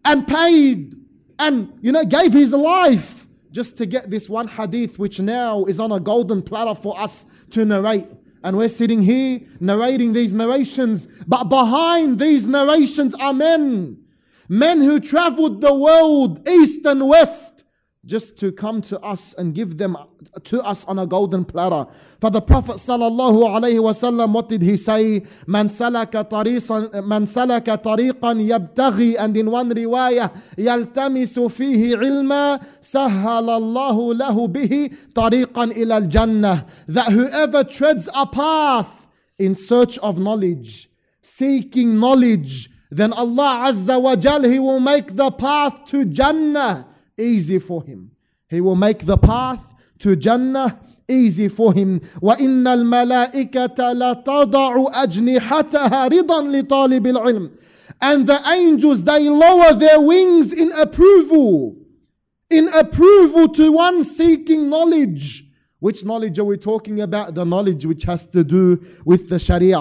and 0.05 0.25
paid, 0.25 0.95
and 1.39 1.77
you 1.81 1.91
know, 1.91 2.05
gave 2.05 2.31
his 2.31 2.53
life 2.53 3.27
just 3.51 3.75
to 3.75 3.85
get 3.85 4.09
this 4.09 4.29
one 4.29 4.47
hadith, 4.47 4.97
which 4.97 5.19
now 5.19 5.65
is 5.65 5.77
on 5.77 5.91
a 5.91 5.99
golden 5.99 6.41
platter 6.41 6.73
for 6.73 6.97
us 6.97 7.25
to 7.49 7.65
narrate. 7.65 8.07
And 8.45 8.55
we're 8.55 8.69
sitting 8.69 9.01
here 9.01 9.41
narrating 9.59 10.13
these 10.13 10.33
narrations, 10.33 11.09
but 11.27 11.49
behind 11.49 12.17
these 12.17 12.47
narrations 12.47 13.13
are 13.15 13.33
men 13.33 14.04
Men 14.47 14.81
who 14.81 14.99
traveled 14.99 15.61
the 15.61 15.73
world, 15.73 16.47
east 16.47 16.85
and 16.85 17.07
west, 17.07 17.63
just 18.05 18.37
to 18.37 18.51
come 18.51 18.81
to 18.83 18.99
us 18.99 19.33
and 19.33 19.55
give 19.55 19.77
them 19.77 19.97
to 20.43 20.61
us 20.61 20.85
on 20.85 20.99
a 20.99 21.07
golden 21.07 21.43
platter. 21.43 21.89
For 22.21 22.29
the 22.29 22.41
Prophet 22.41 22.75
sallallahu 22.75 23.41
alaihi 23.49 23.79
wasallam, 23.79 24.31
what 24.31 24.47
did 24.47 24.61
he 24.61 24.77
say? 24.77 25.23
Man 25.47 25.67
salaka 25.67 26.29
tariqan, 26.29 27.03
man 27.05 27.25
salaka 27.25 27.81
tariqan 27.81 28.47
yabtaghi, 28.47 29.15
and 29.17 29.35
in 29.35 29.49
one 29.49 29.71
riwayah, 29.71 30.31
yaltamisu 30.55 31.49
fihi 31.49 31.93
ilma, 31.93 32.59
sahhala 32.79 33.55
Allahu 33.55 34.13
lahu 34.13 34.47
bihi 34.47 34.95
tariqan 35.13 35.75
ila 35.75 35.95
al-jannah. 35.95 36.67
That 36.87 37.11
whoever 37.11 37.63
treads 37.63 38.07
a 38.13 38.27
path 38.27 39.07
in 39.39 39.55
search 39.55 39.97
of 39.97 40.19
knowledge, 40.19 40.89
seeking 41.23 41.99
knowledge, 41.99 42.69
then 42.94 43.12
Allah 43.12 43.70
Azza 43.70 44.00
wa 44.00 44.16
Jal, 44.16 44.42
He 44.42 44.58
will 44.58 44.80
make 44.80 45.14
the 45.14 45.30
path 45.30 45.84
to 45.86 46.04
Jannah 46.04 46.86
easy 47.16 47.58
for 47.58 47.84
him. 47.84 48.10
He 48.48 48.60
will 48.60 48.74
make 48.74 49.06
the 49.06 49.16
path 49.16 49.62
to 50.00 50.16
Jannah 50.16 50.80
easy 51.08 51.48
for 51.48 51.72
him. 51.72 52.00
وَإِنَّ 52.20 52.64
الْمَلَائِكَةَ 52.66 53.76
لَتَضَعُ 53.76 54.92
أَجْنِحَتَهَا 54.92 56.08
رِضًا 56.08 56.62
لِطَالِبِ 56.62 57.06
الْعِلْمِ 57.06 57.58
And 58.00 58.26
the 58.26 58.40
angels, 58.48 59.04
they 59.04 59.28
lower 59.28 59.74
their 59.74 60.00
wings 60.00 60.52
in 60.52 60.72
approval. 60.72 61.76
In 62.48 62.68
approval 62.68 63.48
to 63.50 63.70
one 63.70 64.02
seeking 64.02 64.68
knowledge. 64.68 65.43
Which 65.84 66.04
knowledge 66.04 66.38
are 66.38 66.44
we 66.44 66.58
talking 66.58 67.00
about? 67.00 67.34
The 67.34 67.44
knowledge 67.44 67.86
which 67.86 68.02
has 68.02 68.26
to 68.26 68.44
do 68.44 68.78
with 69.06 69.30
the 69.30 69.38
Sharia. 69.38 69.78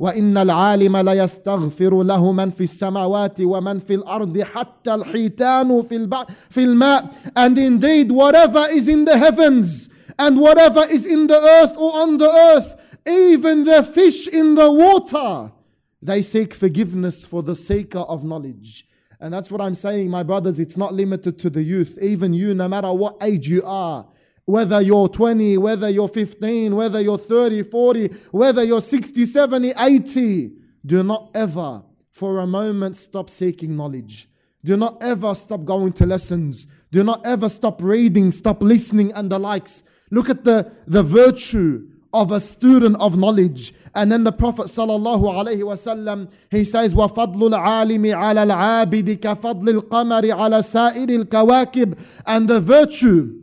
وَإِنَّ 0.00 0.32
الْعَالِمَ 0.32 0.96
لَيَسْتَغْفِرُ 0.96 1.90
لَهُ 1.90 2.22
مَنْ 2.32 2.50
فِي 2.50 2.64
السَّمَاوَاتِ 2.64 3.36
وَمَنْ 3.36 3.82
فِي 3.82 4.02
الْأَرْضِ 4.02 4.42
حَتَّى 4.42 5.04
الْحِيتَانُ 5.04 5.82
فِي, 5.82 5.96
الب... 5.96 6.14
في 6.50 6.64
الماء. 6.64 7.32
And 7.36 7.58
indeed, 7.58 8.10
whatever 8.10 8.66
is 8.70 8.88
in 8.88 9.04
the 9.04 9.18
heavens 9.18 9.90
and 10.18 10.40
whatever 10.40 10.84
is 10.90 11.04
in 11.04 11.26
the 11.26 11.38
earth 11.38 11.76
or 11.76 12.00
on 12.00 12.16
the 12.16 12.30
earth, 12.30 12.74
even 13.06 13.64
the 13.64 13.82
fish 13.82 14.28
in 14.28 14.54
the 14.54 14.72
water, 14.72 15.52
they 16.00 16.22
seek 16.22 16.54
forgiveness 16.54 17.26
for 17.26 17.42
the 17.42 17.54
sake 17.54 17.94
of 17.94 18.24
knowledge. 18.24 18.86
And 19.20 19.34
that's 19.34 19.50
what 19.50 19.60
I'm 19.60 19.74
saying, 19.74 20.08
my 20.08 20.22
brothers. 20.22 20.58
It's 20.58 20.78
not 20.78 20.94
limited 20.94 21.38
to 21.40 21.50
the 21.50 21.62
youth. 21.62 21.98
Even 22.00 22.32
you, 22.32 22.54
no 22.54 22.68
matter 22.68 22.92
what 22.92 23.18
age 23.20 23.48
you 23.48 23.62
are, 23.64 24.06
whether 24.46 24.80
you're 24.80 25.08
20, 25.08 25.58
whether 25.58 25.88
you're 25.88 26.08
15, 26.08 26.74
whether 26.74 27.00
you're 27.00 27.18
30, 27.18 27.62
40, 27.62 28.08
whether 28.32 28.64
you're 28.64 28.80
60, 28.80 29.24
70, 29.26 29.72
80, 29.78 30.52
do 30.84 31.02
not 31.02 31.30
ever 31.34 31.82
for 32.10 32.40
a 32.40 32.46
moment 32.46 32.96
stop 32.96 33.30
seeking 33.30 33.76
knowledge. 33.76 34.28
Do 34.64 34.76
not 34.76 35.02
ever 35.02 35.34
stop 35.34 35.64
going 35.64 35.92
to 35.94 36.06
lessons. 36.06 36.66
Do 36.90 37.02
not 37.02 37.24
ever 37.26 37.48
stop 37.48 37.82
reading, 37.82 38.30
stop 38.30 38.62
listening, 38.62 39.12
and 39.12 39.30
the 39.30 39.38
likes. 39.38 39.82
Look 40.10 40.28
at 40.28 40.44
the, 40.44 40.70
the 40.86 41.02
virtue 41.02 41.88
of 42.12 42.30
a 42.30 42.40
student 42.40 42.96
of 43.00 43.16
knowledge. 43.16 43.74
And 43.94 44.12
then 44.12 44.24
the 44.24 44.32
Prophet 44.32 44.66
sallallahu 44.66 45.22
alaihi 45.22 45.62
wasallam 45.62 46.30
he 46.50 46.64
says, 46.64 46.94
وَفَضْلُ 46.94 47.36
الْعَالِمِ 47.36 48.14
عَلَى 48.14 48.46
الْعَابِدِ 48.46 49.16
كَفَضْلِ 49.16 49.80
الْقَمَرِ 49.80 50.22
عَلى 50.24 50.62
سَائِرِ 50.62 51.24
الْكَوَاكِبِ 51.24 51.98
And 52.26 52.48
the 52.48 52.60
virtue 52.60 53.40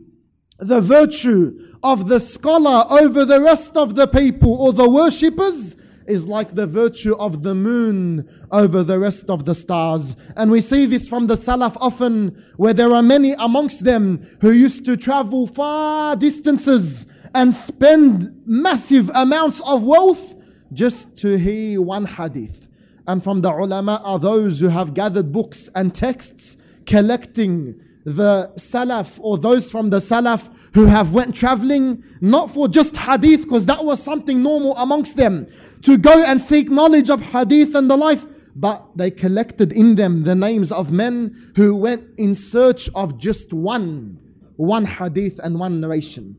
the 0.57 0.81
virtue 0.81 1.73
of 1.83 2.07
the 2.07 2.19
scholar 2.19 2.85
over 2.89 3.25
the 3.25 3.41
rest 3.41 3.75
of 3.75 3.95
the 3.95 4.07
people 4.07 4.53
or 4.55 4.73
the 4.73 4.89
worshippers 4.89 5.75
is 6.07 6.27
like 6.27 6.53
the 6.53 6.67
virtue 6.67 7.15
of 7.15 7.41
the 7.41 7.55
moon 7.55 8.29
over 8.51 8.83
the 8.83 8.97
rest 8.99 9.29
of 9.29 9.45
the 9.45 9.55
stars. 9.55 10.15
And 10.35 10.51
we 10.51 10.61
see 10.61 10.85
this 10.85 11.07
from 11.07 11.27
the 11.27 11.35
Salaf 11.35 11.75
often, 11.79 12.43
where 12.57 12.73
there 12.73 12.93
are 12.93 13.01
many 13.01 13.33
amongst 13.33 13.83
them 13.83 14.25
who 14.41 14.51
used 14.51 14.85
to 14.85 14.97
travel 14.97 15.47
far 15.47 16.15
distances 16.15 17.07
and 17.33 17.53
spend 17.53 18.43
massive 18.45 19.09
amounts 19.13 19.61
of 19.61 19.83
wealth 19.83 20.35
just 20.73 21.17
to 21.17 21.37
hear 21.37 21.81
one 21.81 22.05
hadith. 22.05 22.69
And 23.07 23.23
from 23.23 23.41
the 23.41 23.51
ulama 23.51 24.01
are 24.03 24.19
those 24.19 24.59
who 24.59 24.69
have 24.69 24.93
gathered 24.93 25.31
books 25.31 25.69
and 25.75 25.93
texts 25.93 26.57
collecting 26.85 27.79
the 28.05 28.51
Salaf 28.55 29.19
or 29.19 29.37
those 29.37 29.69
from 29.69 29.89
the 29.89 29.97
Salaf 29.97 30.49
who 30.73 30.85
have 30.85 31.11
went 31.11 31.35
traveling 31.35 32.03
not 32.21 32.51
for 32.51 32.67
just 32.67 32.95
hadith 32.95 33.43
because 33.43 33.65
that 33.65 33.83
was 33.83 34.01
something 34.01 34.41
normal 34.43 34.77
amongst 34.77 35.17
them 35.17 35.47
to 35.81 35.97
go 35.97 36.23
and 36.23 36.39
seek 36.39 36.69
knowledge 36.69 37.09
of 37.09 37.19
hadith 37.19 37.73
and 37.75 37.89
the 37.89 37.97
likes 37.97 38.27
but 38.55 38.85
they 38.95 39.11
collected 39.11 39.73
in 39.73 39.95
them 39.95 40.23
the 40.23 40.35
names 40.35 40.71
of 40.71 40.91
men 40.91 41.51
who 41.55 41.75
went 41.75 42.03
in 42.17 42.33
search 42.33 42.89
of 42.93 43.17
just 43.17 43.51
one 43.51 44.19
one 44.57 44.85
hadith 44.85 45.39
and 45.43 45.59
one 45.59 45.81
narration. 45.81 46.37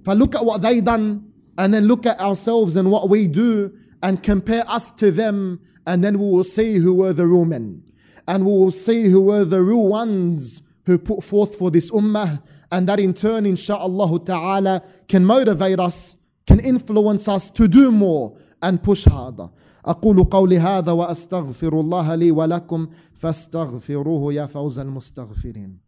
If 0.00 0.08
I 0.08 0.14
look 0.14 0.34
at 0.34 0.44
what 0.44 0.62
they 0.62 0.80
done 0.80 1.32
and 1.58 1.74
then 1.74 1.86
look 1.86 2.06
at 2.06 2.18
ourselves 2.20 2.76
and 2.76 2.90
what 2.90 3.08
we 3.08 3.28
do 3.28 3.72
and 4.02 4.22
compare 4.22 4.64
us 4.68 4.90
to 4.92 5.10
them 5.10 5.60
and 5.86 6.02
then 6.02 6.18
we 6.18 6.24
will 6.24 6.44
see 6.44 6.76
who 6.76 6.94
were 6.94 7.12
the 7.12 7.26
real 7.26 7.44
men 7.44 7.82
and 8.26 8.44
we 8.44 8.52
will 8.52 8.70
see 8.70 9.08
who 9.08 9.20
were 9.20 9.44
the 9.44 9.60
real 9.60 9.88
ones 9.88 10.62
who 10.87 10.97
put 10.97 11.23
forth 11.23 11.55
for 11.55 11.71
this 11.71 11.89
ummah, 11.91 12.41
and 12.71 12.87
that 12.87 12.99
in 12.99 13.13
turn, 13.13 13.45
insha'Allah 13.45 14.25
ta'ala, 14.25 14.83
can 15.07 15.25
motivate 15.25 15.79
us, 15.79 16.15
can 16.45 16.59
influence 16.59 17.27
us 17.27 17.49
to 17.51 17.67
do 17.67 17.91
more 17.91 18.37
and 18.61 18.81
push 18.83 19.05
harder. 19.05 19.49
أقول 19.85 20.23
قولي 20.23 20.59
هذا 20.59 20.91
وأستغفر 20.91 21.79
الله 21.79 22.15
لي 22.15 22.31
ولكم 22.31 22.87
فاستغفروه 23.13 24.33
يا 24.33 24.45
فوز 24.45 24.79
المستغفرين 24.79 25.79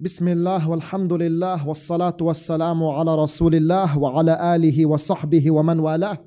بسم 0.00 0.28
الله 0.28 0.70
والحمد 0.70 1.12
لله 1.12 1.68
والصلاة 1.68 2.16
والسلام 2.20 2.84
على 2.84 3.14
رسول 3.14 3.54
الله 3.54 3.98
وعلى 3.98 4.56
آله 4.56 4.86
وصحبه 4.86 5.50
ومن 5.50 5.80
والاه 5.80 6.18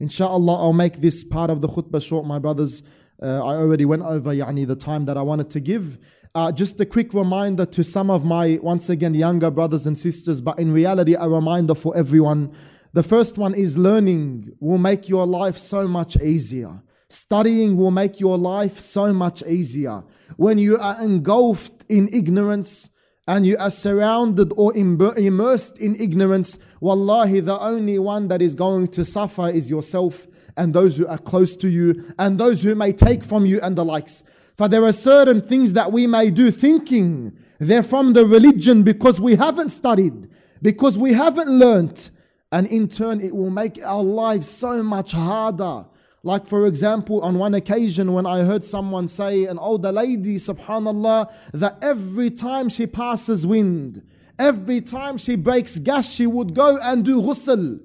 Inshallah, 0.00 0.54
I'll 0.54 0.72
make 0.72 1.00
this 1.00 1.22
part 1.24 1.50
of 1.50 1.60
the 1.62 1.68
khutbah 1.68 2.02
short, 2.02 2.26
my 2.26 2.38
brothers. 2.38 2.82
Uh, 3.21 3.45
I 3.45 3.55
already 3.55 3.85
went 3.85 4.03
over 4.03 4.33
yani, 4.33 4.65
the 4.65 4.75
time 4.75 5.05
that 5.05 5.17
I 5.17 5.21
wanted 5.21 5.49
to 5.51 5.59
give. 5.59 5.97
Uh, 6.35 6.51
just 6.51 6.79
a 6.79 6.85
quick 6.85 7.13
reminder 7.13 7.65
to 7.65 7.83
some 7.83 8.09
of 8.09 8.23
my, 8.23 8.59
once 8.61 8.89
again, 8.89 9.13
younger 9.13 9.49
brothers 9.49 9.85
and 9.85 9.97
sisters, 9.97 10.41
but 10.41 10.59
in 10.59 10.71
reality, 10.71 11.15
a 11.15 11.27
reminder 11.27 11.75
for 11.75 11.97
everyone. 11.97 12.51
The 12.93 13.03
first 13.03 13.37
one 13.37 13.53
is 13.55 13.77
learning 13.77 14.53
will 14.59 14.77
make 14.77 15.09
your 15.09 15.25
life 15.25 15.57
so 15.57 15.87
much 15.87 16.15
easier. 16.17 16.81
Studying 17.09 17.75
will 17.75 17.91
make 17.91 18.19
your 18.19 18.37
life 18.37 18.79
so 18.79 19.11
much 19.11 19.43
easier. 19.43 20.03
When 20.37 20.57
you 20.59 20.77
are 20.77 21.01
engulfed 21.01 21.83
in 21.89 22.07
ignorance 22.13 22.89
and 23.27 23.45
you 23.45 23.57
are 23.57 23.71
surrounded 23.71 24.53
or 24.55 24.75
immersed 24.75 25.77
in 25.79 25.95
ignorance, 25.99 26.59
wallahi, 26.79 27.39
the 27.39 27.59
only 27.59 27.99
one 27.99 28.27
that 28.27 28.41
is 28.41 28.55
going 28.55 28.87
to 28.89 29.03
suffer 29.03 29.49
is 29.49 29.69
yourself 29.69 30.27
and 30.59 30.73
those 30.73 30.97
who 30.97 31.07
are 31.07 31.17
close 31.17 31.55
to 31.55 31.69
you 31.69 32.13
and 32.19 32.37
those 32.37 32.61
who 32.61 32.75
may 32.75 32.91
take 32.91 33.23
from 33.23 33.45
you 33.45 33.59
and 33.61 33.75
the 33.75 33.85
likes. 33.85 34.23
For 34.57 34.67
there 34.67 34.83
are 34.83 34.93
certain 34.93 35.41
things 35.41 35.73
that 35.73 35.91
we 35.91 36.05
may 36.05 36.29
do 36.29 36.51
thinking 36.51 37.35
they're 37.59 37.81
from 37.81 38.13
the 38.13 38.25
religion 38.25 38.83
because 38.83 39.19
we 39.19 39.35
haven't 39.35 39.69
studied, 39.69 40.29
because 40.61 40.97
we 40.97 41.13
haven't 41.13 41.49
learnt. 41.49 42.11
And 42.51 42.67
in 42.67 42.87
turn, 42.89 43.21
it 43.21 43.35
will 43.35 43.49
make 43.49 43.81
our 43.83 44.03
lives 44.03 44.49
so 44.49 44.83
much 44.83 45.13
harder. 45.13 45.85
Like, 46.23 46.45
for 46.45 46.67
example, 46.67 47.21
on 47.21 47.37
one 47.37 47.53
occasion 47.53 48.11
when 48.11 48.25
I 48.25 48.43
heard 48.43 48.65
someone 48.65 49.07
say, 49.07 49.45
an 49.45 49.57
older 49.57 49.91
lady, 49.91 50.35
subhanAllah, 50.35 51.31
that 51.53 51.77
every 51.81 52.29
time 52.29 52.67
she 52.67 52.85
passes 52.85 53.47
wind, 53.47 54.05
every 54.37 54.81
time 54.81 55.17
she 55.17 55.37
breaks 55.37 55.79
gas, 55.79 56.13
she 56.13 56.27
would 56.27 56.53
go 56.53 56.77
and 56.81 57.05
do 57.05 57.21
ghusl. 57.21 57.79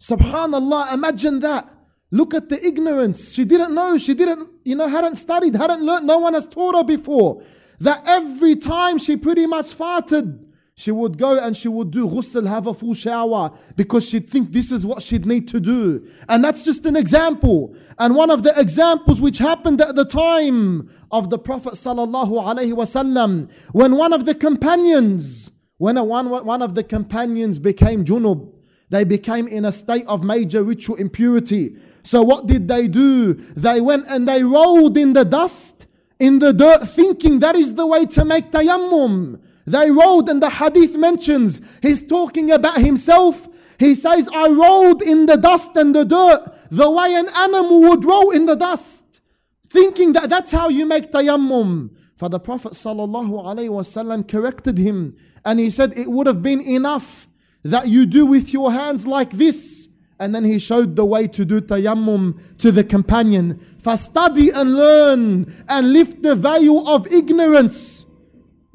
Subhanallah, 0.00 0.92
imagine 0.92 1.40
that. 1.40 1.75
Look 2.10 2.34
at 2.34 2.48
the 2.48 2.64
ignorance. 2.64 3.32
She 3.34 3.44
didn't 3.44 3.74
know. 3.74 3.98
She 3.98 4.14
didn't, 4.14 4.48
you 4.64 4.76
know, 4.76 4.88
hadn't 4.88 5.16
studied, 5.16 5.56
hadn't 5.56 5.82
learned. 5.82 6.06
No 6.06 6.18
one 6.18 6.34
has 6.34 6.46
taught 6.46 6.76
her 6.76 6.84
before 6.84 7.42
that 7.80 8.02
every 8.06 8.56
time 8.56 8.98
she 8.98 9.16
pretty 9.16 9.46
much 9.46 9.66
farted, 9.76 10.42
she 10.78 10.90
would 10.90 11.16
go 11.16 11.38
and 11.38 11.56
she 11.56 11.68
would 11.68 11.90
do 11.90 12.06
ghusl, 12.06 12.46
have 12.46 12.66
a 12.66 12.74
full 12.74 12.92
shower, 12.92 13.50
because 13.76 14.06
she'd 14.06 14.28
think 14.28 14.52
this 14.52 14.70
is 14.70 14.84
what 14.84 15.02
she'd 15.02 15.24
need 15.24 15.48
to 15.48 15.58
do. 15.58 16.06
And 16.28 16.44
that's 16.44 16.64
just 16.64 16.84
an 16.84 16.96
example. 16.96 17.74
And 17.98 18.14
one 18.14 18.30
of 18.30 18.42
the 18.42 18.58
examples 18.60 19.20
which 19.20 19.38
happened 19.38 19.80
at 19.80 19.96
the 19.96 20.04
time 20.04 20.90
of 21.10 21.30
the 21.30 21.38
Prophet 21.38 21.74
sallallahu 21.74 22.30
alaihi 22.30 22.74
wasallam, 22.74 23.50
when 23.72 23.96
one 23.96 24.12
of 24.12 24.26
the 24.26 24.34
companions, 24.34 25.50
when 25.78 25.96
a, 25.96 26.04
one, 26.04 26.28
one 26.28 26.60
of 26.60 26.74
the 26.74 26.84
companions 26.84 27.58
became 27.58 28.04
junub, 28.04 28.52
they 28.90 29.04
became 29.04 29.48
in 29.48 29.64
a 29.64 29.72
state 29.72 30.06
of 30.06 30.22
major 30.22 30.62
ritual 30.62 30.96
impurity. 30.96 31.76
So 32.06 32.22
what 32.22 32.46
did 32.46 32.68
they 32.68 32.86
do? 32.86 33.34
They 33.34 33.80
went 33.80 34.06
and 34.08 34.28
they 34.28 34.44
rolled 34.44 34.96
in 34.96 35.12
the 35.12 35.24
dust 35.24 35.86
in 36.20 36.38
the 36.38 36.52
dirt 36.52 36.88
thinking 36.88 37.40
that 37.40 37.56
is 37.56 37.74
the 37.74 37.84
way 37.84 38.06
to 38.06 38.24
make 38.24 38.52
tayammum. 38.52 39.40
They 39.66 39.90
rolled 39.90 40.28
and 40.28 40.40
the 40.40 40.48
hadith 40.48 40.96
mentions 40.96 41.60
he's 41.82 42.06
talking 42.06 42.52
about 42.52 42.78
himself. 42.78 43.48
He 43.80 43.96
says, 43.96 44.28
I 44.32 44.48
rolled 44.48 45.02
in 45.02 45.26
the 45.26 45.36
dust 45.36 45.74
and 45.74 45.96
the 45.96 46.04
dirt 46.04 46.48
the 46.70 46.88
way 46.88 47.12
an 47.16 47.28
animal 47.38 47.80
would 47.80 48.04
roll 48.04 48.30
in 48.30 48.46
the 48.46 48.54
dust, 48.54 49.20
thinking 49.68 50.12
that 50.12 50.30
that's 50.30 50.52
how 50.52 50.68
you 50.68 50.86
make 50.86 51.10
tayammum. 51.10 51.90
For 52.14 52.28
the 52.28 52.38
Prophet 52.38 52.72
ﷺ 52.72 54.28
corrected 54.28 54.78
him 54.78 55.16
and 55.44 55.58
he 55.58 55.70
said, 55.70 55.98
It 55.98 56.08
would 56.08 56.28
have 56.28 56.40
been 56.40 56.60
enough 56.60 57.26
that 57.64 57.88
you 57.88 58.06
do 58.06 58.26
with 58.26 58.52
your 58.52 58.70
hands 58.70 59.08
like 59.08 59.32
this 59.32 59.86
and 60.18 60.34
then 60.34 60.44
he 60.44 60.58
showed 60.58 60.96
the 60.96 61.04
way 61.04 61.26
to 61.26 61.44
do 61.44 61.60
tayammum 61.60 62.38
to 62.58 62.72
the 62.72 62.84
companion. 62.84 63.60
For 63.78 63.96
study 63.96 64.50
and 64.50 64.74
learn 64.74 65.64
and 65.68 65.92
lift 65.92 66.22
the 66.22 66.34
veil 66.34 66.88
of 66.88 67.06
ignorance, 67.12 68.06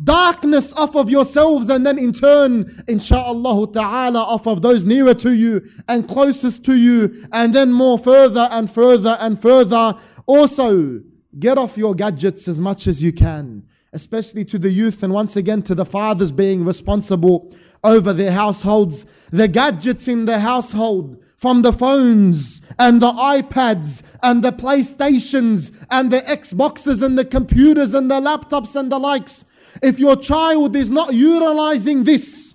darkness 0.03 0.73
off 0.73 0.95
of 0.95 1.09
yourselves, 1.09 1.69
and 1.69 1.85
then 1.85 1.97
in 1.97 2.13
turn, 2.13 2.65
insha'Allah 2.85 3.73
ta'ala, 3.73 4.19
off 4.19 4.47
of 4.47 4.61
those 4.61 4.85
nearer 4.85 5.13
to 5.15 5.33
you 5.33 5.61
and 5.87 6.07
closest 6.07 6.63
to 6.65 6.75
you, 6.75 7.27
and 7.31 7.53
then 7.53 7.71
more 7.71 7.97
further 7.97 8.47
and 8.51 8.69
further 8.69 9.17
and 9.19 9.41
further. 9.41 9.95
Also, 10.27 11.01
get 11.39 11.57
off 11.57 11.77
your 11.77 11.95
gadgets 11.95 12.47
as 12.47 12.59
much 12.59 12.87
as 12.87 13.01
you 13.01 13.11
can, 13.11 13.63
especially 13.93 14.45
to 14.45 14.59
the 14.59 14.69
youth 14.69 15.01
and 15.01 15.13
once 15.13 15.35
again 15.35 15.61
to 15.63 15.75
the 15.75 15.85
fathers 15.85 16.31
being 16.31 16.63
responsible 16.63 17.53
over 17.83 18.13
their 18.13 18.31
households. 18.31 19.05
The 19.31 19.47
gadgets 19.47 20.07
in 20.07 20.25
the 20.25 20.39
household 20.39 21.20
from 21.41 21.63
the 21.63 21.73
phones 21.73 22.61
and 22.77 23.01
the 23.01 23.11
iPads 23.11 24.03
and 24.21 24.43
the 24.43 24.51
PlayStations 24.51 25.75
and 25.89 26.11
the 26.11 26.19
Xboxes 26.19 27.01
and 27.01 27.17
the 27.17 27.25
computers 27.25 27.95
and 27.95 28.11
the 28.11 28.21
laptops 28.21 28.75
and 28.75 28.91
the 28.91 28.99
likes. 28.99 29.43
If 29.81 29.97
your 29.97 30.15
child 30.15 30.75
is 30.75 30.91
not 30.91 31.15
utilizing 31.15 32.03
this, 32.03 32.53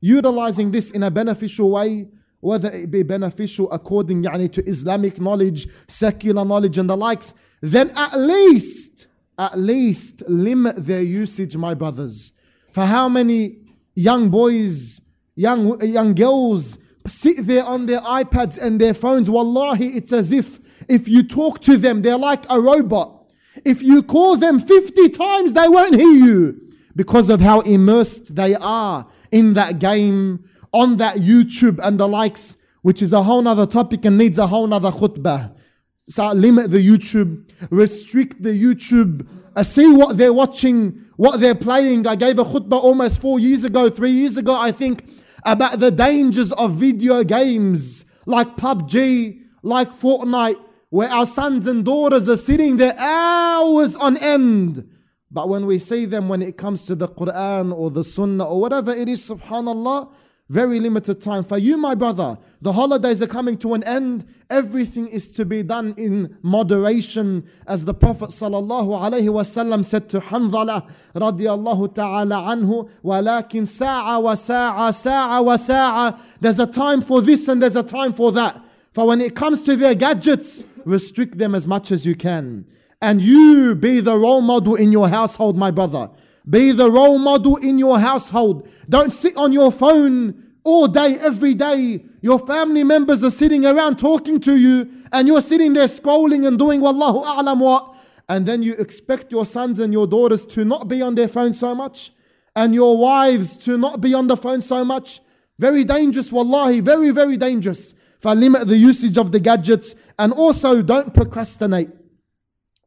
utilizing 0.00 0.70
this 0.70 0.90
in 0.90 1.02
a 1.02 1.10
beneficial 1.10 1.70
way, 1.70 2.08
whether 2.40 2.70
it 2.70 2.90
be 2.90 3.02
beneficial 3.02 3.70
according 3.70 4.22
to 4.22 4.62
Islamic 4.66 5.20
knowledge, 5.20 5.68
secular 5.86 6.46
knowledge, 6.46 6.78
and 6.78 6.88
the 6.88 6.96
likes, 6.96 7.34
then 7.60 7.90
at 7.94 8.18
least, 8.18 9.06
at 9.38 9.58
least 9.58 10.22
limit 10.28 10.76
their 10.76 11.02
usage, 11.02 11.58
my 11.58 11.74
brothers. 11.74 12.32
For 12.72 12.86
how 12.86 13.06
many 13.06 13.58
young 13.94 14.30
boys, 14.30 15.02
young, 15.36 15.78
young 15.82 16.14
girls, 16.14 16.78
sit 17.06 17.46
there 17.46 17.64
on 17.64 17.86
their 17.86 18.00
iPads 18.00 18.58
and 18.58 18.80
their 18.80 18.94
phones. 18.94 19.28
Wallahi, 19.28 19.88
it's 19.96 20.12
as 20.12 20.32
if 20.32 20.60
if 20.88 21.08
you 21.08 21.22
talk 21.22 21.60
to 21.62 21.76
them, 21.76 22.02
they're 22.02 22.18
like 22.18 22.44
a 22.50 22.60
robot. 22.60 23.30
If 23.64 23.82
you 23.82 24.02
call 24.02 24.36
them 24.36 24.58
50 24.58 25.08
times, 25.10 25.52
they 25.52 25.68
won't 25.68 25.94
hear 25.94 26.12
you 26.12 26.60
because 26.96 27.30
of 27.30 27.40
how 27.40 27.60
immersed 27.60 28.34
they 28.34 28.54
are 28.56 29.06
in 29.30 29.54
that 29.54 29.78
game, 29.78 30.44
on 30.72 30.96
that 30.96 31.16
YouTube 31.16 31.78
and 31.82 31.98
the 31.98 32.08
likes, 32.08 32.56
which 32.82 33.00
is 33.00 33.12
a 33.12 33.22
whole 33.22 33.42
nother 33.42 33.66
topic 33.66 34.04
and 34.04 34.18
needs 34.18 34.38
a 34.38 34.46
whole 34.46 34.66
nother 34.66 34.90
khutbah. 34.90 35.54
So 36.08 36.32
limit 36.32 36.70
the 36.70 36.86
YouTube, 36.86 37.50
restrict 37.70 38.42
the 38.42 38.50
YouTube, 38.50 39.26
uh, 39.56 39.62
see 39.62 39.90
what 39.90 40.18
they're 40.18 40.32
watching, 40.32 41.04
what 41.16 41.40
they're 41.40 41.54
playing. 41.54 42.06
I 42.06 42.16
gave 42.16 42.38
a 42.38 42.44
khutbah 42.44 42.82
almost 42.82 43.20
four 43.20 43.38
years 43.38 43.64
ago, 43.64 43.88
three 43.88 44.10
years 44.10 44.36
ago, 44.36 44.54
I 44.54 44.72
think, 44.72 45.08
about 45.44 45.80
the 45.80 45.90
dangers 45.90 46.52
of 46.52 46.72
video 46.72 47.24
games 47.24 48.04
like 48.26 48.56
PUBG, 48.56 49.42
like 49.62 49.90
Fortnite, 49.92 50.60
where 50.90 51.08
our 51.10 51.26
sons 51.26 51.66
and 51.66 51.84
daughters 51.84 52.28
are 52.28 52.36
sitting 52.36 52.76
there 52.76 52.94
hours 52.98 53.96
on 53.96 54.16
end. 54.16 54.88
But 55.30 55.48
when 55.48 55.66
we 55.66 55.78
see 55.78 56.04
them 56.04 56.28
when 56.28 56.42
it 56.42 56.56
comes 56.56 56.86
to 56.86 56.94
the 56.94 57.08
Quran 57.08 57.74
or 57.76 57.90
the 57.90 58.04
Sunnah 58.04 58.44
or 58.44 58.60
whatever 58.60 58.94
it 58.94 59.08
is, 59.08 59.28
subhanAllah, 59.28 60.12
very 60.49 60.79
limited 60.79 61.21
time. 61.21 61.43
For 61.43 61.59
you, 61.59 61.77
my 61.77 61.93
brother, 61.93 62.37
the 62.61 62.73
holidays 62.73 63.21
are 63.21 63.27
coming 63.27 63.57
to 63.59 63.75
an 63.75 63.83
end. 63.83 64.25
Everything 64.49 65.07
is 65.07 65.29
to 65.29 65.45
be 65.45 65.61
done 65.61 65.93
in 65.95 66.35
moderation. 66.41 67.47
As 67.67 67.85
the 67.85 67.93
Prophet 67.93 68.29
ﷺ 68.29 69.85
said 69.85 70.09
to 70.09 70.19
Hanzala 70.19 70.89
radiallahu 71.13 71.93
ta'ala 71.93 72.35
anhu, 72.55 72.89
وَلَكِنْ 73.03 73.67
سَاعَ 73.67 74.19
وَسَاعَ 74.19 74.89
سَاعَ 74.89 75.43
وَسَاعَ 75.43 76.19
There's 76.41 76.59
a 76.59 76.67
time 76.67 77.01
for 77.01 77.21
this 77.21 77.47
and 77.47 77.61
there's 77.61 77.75
a 77.75 77.83
time 77.83 78.11
for 78.11 78.31
that. 78.31 78.59
For 78.91 79.05
when 79.05 79.21
it 79.21 79.35
comes 79.35 79.63
to 79.65 79.75
their 79.75 79.93
gadgets, 79.93 80.63
restrict 80.83 81.37
them 81.37 81.53
as 81.53 81.67
much 81.67 81.91
as 81.91 82.07
you 82.07 82.15
can. 82.15 82.65
And 83.01 83.21
you 83.21 83.75
be 83.75 83.99
the 83.99 84.17
role 84.17 84.41
model 84.41 84.75
in 84.75 84.91
your 84.91 85.07
household, 85.09 85.57
my 85.57 85.69
brother. 85.69 86.09
Be 86.48 86.72
the 86.72 86.90
role 86.90 87.18
model 87.18 87.56
in 87.56 87.78
your 87.78 87.98
household. 87.98 88.68
Don't 88.88 89.12
sit 89.12 89.36
on 89.36 89.52
your 89.52 89.72
phone 89.72 90.52
all 90.62 90.88
day, 90.88 91.18
every 91.18 91.54
day. 91.54 92.04
Your 92.20 92.38
family 92.38 92.84
members 92.84 93.22
are 93.22 93.30
sitting 93.30 93.64
around 93.64 93.98
talking 93.98 94.40
to 94.40 94.56
you, 94.56 94.90
and 95.12 95.26
you're 95.26 95.42
sitting 95.42 95.72
there 95.72 95.86
scrolling 95.86 96.46
and 96.46 96.58
doing 96.58 96.80
wallahu 96.80 97.24
a'lam 97.24 97.58
what. 97.58 97.94
And 98.28 98.46
then 98.46 98.62
you 98.62 98.74
expect 98.74 99.30
your 99.30 99.44
sons 99.44 99.78
and 99.78 99.92
your 99.92 100.06
daughters 100.06 100.46
to 100.46 100.64
not 100.64 100.88
be 100.88 101.02
on 101.02 101.14
their 101.14 101.28
phone 101.28 101.52
so 101.52 101.74
much, 101.74 102.12
and 102.56 102.74
your 102.74 102.96
wives 102.96 103.56
to 103.58 103.76
not 103.76 104.00
be 104.00 104.14
on 104.14 104.26
the 104.26 104.36
phone 104.36 104.60
so 104.60 104.84
much. 104.84 105.20
Very 105.58 105.84
dangerous, 105.84 106.32
wallahi, 106.32 106.80
very, 106.80 107.10
very 107.10 107.36
dangerous. 107.36 107.94
For 108.18 108.34
limit 108.34 108.66
the 108.66 108.78
usage 108.78 109.18
of 109.18 109.32
the 109.32 109.40
gadgets, 109.40 109.94
and 110.18 110.32
also 110.32 110.82
don't 110.82 111.12
procrastinate. 111.12 111.90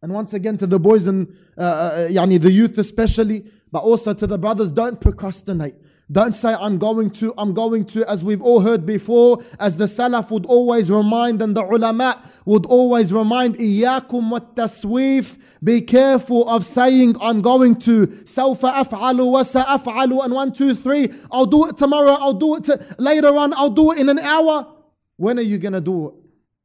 And 0.07 0.13
once 0.13 0.33
again 0.33 0.55
to 0.59 0.65
the 0.65 0.79
boys 0.79 1.05
and 1.05 1.27
uh, 1.57 1.61
uh, 1.61 1.65
uh, 1.65 2.07
yani 2.07 2.39
the 2.39 2.49
youth 2.49 2.77
especially, 2.77 3.43
but 3.73 3.79
also 3.79 4.13
to 4.13 4.25
the 4.25 4.37
brothers, 4.37 4.71
don't 4.71 5.01
procrastinate. 5.01 5.75
Don't 6.09 6.33
say 6.33 6.53
I'm 6.53 6.77
going 6.77 7.09
to, 7.19 7.33
I'm 7.37 7.53
going 7.53 7.83
to, 7.87 8.09
as 8.09 8.23
we've 8.23 8.41
all 8.41 8.61
heard 8.61 8.85
before, 8.85 9.43
as 9.59 9.75
the 9.75 9.83
Salaf 9.83 10.31
would 10.31 10.45
always 10.45 10.89
remind 10.89 11.41
and 11.41 11.57
the 11.57 11.61
ulama 11.61 12.23
would 12.45 12.65
always 12.65 13.11
remind, 13.11 13.57
Iyakum 13.57 14.29
wa 14.29 15.21
be 15.61 15.81
careful 15.81 16.47
of 16.47 16.65
saying 16.65 17.17
I'm 17.19 17.41
going 17.41 17.75
to, 17.79 18.07
Sawfa 18.07 19.25
wa 19.29 19.43
sa'af'alu, 19.43 20.23
and 20.23 20.33
one, 20.33 20.53
two, 20.53 20.73
three, 20.73 21.13
I'll 21.29 21.45
do 21.45 21.67
it 21.67 21.75
tomorrow, 21.75 22.13
I'll 22.13 22.31
do 22.31 22.55
it 22.55 22.69
later 22.97 23.35
on, 23.35 23.53
I'll 23.55 23.71
do 23.71 23.91
it 23.91 23.99
in 23.99 24.07
an 24.07 24.19
hour. 24.19 24.73
When 25.17 25.37
are 25.37 25.41
you 25.41 25.57
going 25.57 25.73
to 25.73 25.81
do 25.81 26.07
it? 26.07 26.13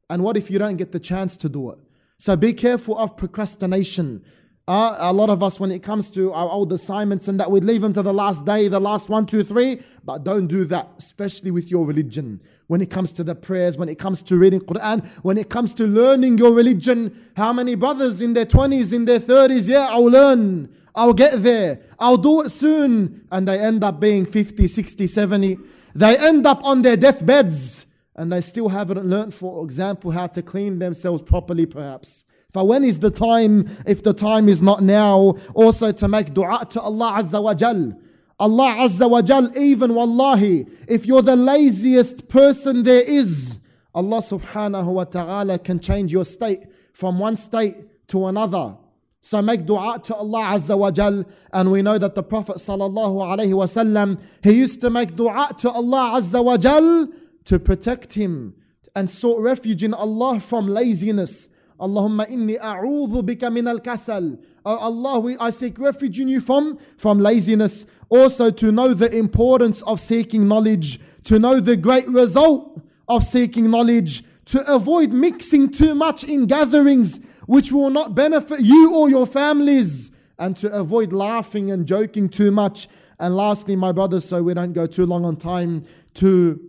And 0.09 0.23
what 0.23 0.37
if 0.37 0.49
you 0.49 0.59
don't 0.59 0.77
get 0.77 0.93
the 0.93 0.99
chance 1.01 1.35
to 1.35 1.49
do 1.49 1.71
it? 1.71 1.79
So 2.23 2.37
be 2.37 2.53
careful 2.53 2.97
of 2.97 3.17
procrastination. 3.17 4.23
Uh, 4.65 4.95
a 4.97 5.11
lot 5.11 5.29
of 5.29 5.43
us, 5.43 5.59
when 5.59 5.73
it 5.73 5.83
comes 5.83 6.09
to 6.11 6.31
our 6.31 6.49
old 6.49 6.71
assignments 6.71 7.27
and 7.27 7.37
that, 7.37 7.51
we'd 7.51 7.65
leave 7.65 7.81
them 7.81 7.91
to 7.91 8.01
the 8.01 8.13
last 8.13 8.45
day, 8.45 8.69
the 8.69 8.79
last 8.79 9.09
one, 9.09 9.25
two, 9.25 9.43
three. 9.43 9.81
But 10.05 10.23
don't 10.23 10.47
do 10.47 10.63
that, 10.63 10.87
especially 10.97 11.51
with 11.51 11.69
your 11.69 11.85
religion. 11.85 12.39
When 12.67 12.79
it 12.79 12.89
comes 12.89 13.11
to 13.11 13.25
the 13.25 13.35
prayers, 13.35 13.77
when 13.77 13.89
it 13.89 13.99
comes 13.99 14.23
to 14.23 14.37
reading 14.37 14.61
Quran, 14.61 15.05
when 15.23 15.37
it 15.37 15.49
comes 15.49 15.73
to 15.73 15.83
learning 15.85 16.37
your 16.37 16.53
religion. 16.53 17.13
How 17.35 17.51
many 17.51 17.75
brothers 17.75 18.21
in 18.21 18.31
their 18.31 18.45
20s, 18.45 18.93
in 18.93 19.03
their 19.03 19.19
30s, 19.19 19.67
yeah, 19.67 19.89
I'll 19.89 20.05
learn. 20.05 20.73
I'll 20.95 21.11
get 21.11 21.43
there. 21.43 21.81
I'll 21.99 22.15
do 22.15 22.39
it 22.39 22.51
soon. 22.51 23.27
And 23.33 23.45
they 23.45 23.59
end 23.59 23.83
up 23.83 23.99
being 23.99 24.25
50, 24.25 24.65
60, 24.65 25.07
70. 25.07 25.57
They 25.93 26.17
end 26.17 26.47
up 26.47 26.63
on 26.63 26.83
their 26.83 26.95
deathbeds 26.95 27.85
and 28.15 28.31
they 28.31 28.41
still 28.41 28.69
haven't 28.69 29.05
learned, 29.05 29.33
for 29.33 29.63
example, 29.63 30.11
how 30.11 30.27
to 30.27 30.41
clean 30.41 30.79
themselves 30.79 31.21
properly, 31.21 31.65
perhaps. 31.65 32.25
For 32.51 32.67
when 32.67 32.83
is 32.83 32.99
the 32.99 33.09
time, 33.09 33.67
if 33.87 34.03
the 34.03 34.13
time 34.13 34.47
is 34.47 34.61
not 34.61 34.83
now, 34.83 35.35
also 35.55 35.91
to 35.91 36.07
make 36.07 36.33
dua 36.33 36.65
to 36.69 36.81
Allah 36.81 37.13
Azza 37.17 37.41
wa 37.41 37.55
Jal. 37.55 37.93
Allah 38.39 38.75
Azza 38.81 39.09
wa 39.09 39.23
Jal, 39.23 39.57
even 39.57 39.95
wallahi, 39.95 40.67
if 40.87 41.07
you're 41.07 41.23
the 41.23 41.35
laziest 41.35 42.27
person 42.27 42.83
there 42.83 43.01
is, 43.01 43.59
Allah 43.95 44.19
subhanahu 44.19 44.85
wa 44.85 45.03
ta'ala 45.03 45.57
can 45.57 45.79
change 45.79 46.11
your 46.11 46.25
state 46.25 46.67
from 46.93 47.17
one 47.17 47.37
state 47.37 48.07
to 48.09 48.27
another. 48.27 48.77
So 49.21 49.41
make 49.41 49.65
dua 49.65 49.99
to 50.03 50.15
Allah 50.15 50.53
Azza 50.53 50.77
wa 50.77 50.91
Jal. 50.91 51.25
And 51.51 51.71
we 51.71 51.81
know 51.81 51.97
that 51.97 52.13
the 52.13 52.23
Prophet 52.23 52.57
sallallahu 52.57 53.21
alaihi 53.21 53.53
wasallam, 53.53 54.19
he 54.43 54.51
used 54.51 54.81
to 54.81 54.89
make 54.89 55.15
dua 55.15 55.55
to 55.59 55.71
Allah 55.71 56.19
Azza 56.19 56.43
wa 56.43 56.57
Jal 56.57 57.07
to 57.45 57.59
protect 57.59 58.13
him 58.13 58.55
and 58.95 59.09
sought 59.09 59.39
refuge 59.41 59.83
in 59.83 59.93
Allah 59.93 60.39
from 60.39 60.67
laziness 60.67 61.49
Allahumma 61.83 62.29
inni 62.29 62.57
a'udhu 62.59 63.23
bika 63.23 63.51
min 63.51 63.67
al-kasal. 63.67 64.39
Oh 64.65 64.77
Allah, 64.77 65.19
we, 65.19 65.37
I 65.37 65.49
seek 65.49 65.77
refuge 65.79 66.19
in 66.19 66.29
you 66.29 66.39
from, 66.39 66.77
from 66.97 67.19
laziness. 67.19 67.85
Also 68.09 68.51
to 68.51 68.71
know 68.71 68.93
the 68.93 69.13
importance 69.13 69.81
of 69.83 69.99
seeking 69.99 70.47
knowledge, 70.47 70.99
to 71.25 71.39
know 71.39 71.59
the 71.59 71.75
great 71.75 72.07
result 72.07 72.81
of 73.09 73.23
seeking 73.23 73.69
knowledge, 73.69 74.23
to 74.45 74.61
avoid 74.71 75.11
mixing 75.11 75.69
too 75.69 75.93
much 75.93 76.23
in 76.23 76.45
gatherings 76.45 77.19
which 77.47 77.71
will 77.71 77.89
not 77.89 78.15
benefit 78.15 78.61
you 78.61 78.95
or 78.95 79.09
your 79.09 79.27
families, 79.27 80.11
and 80.39 80.55
to 80.57 80.71
avoid 80.71 81.11
laughing 81.11 81.69
and 81.71 81.85
joking 81.85 82.29
too 82.29 82.51
much. 82.51 82.87
And 83.19 83.35
lastly, 83.35 83.75
my 83.75 83.91
brothers, 83.91 84.23
so 84.25 84.41
we 84.41 84.53
don't 84.53 84.73
go 84.73 84.87
too 84.87 85.05
long 85.05 85.25
on 85.25 85.35
time, 85.35 85.83
to 86.15 86.61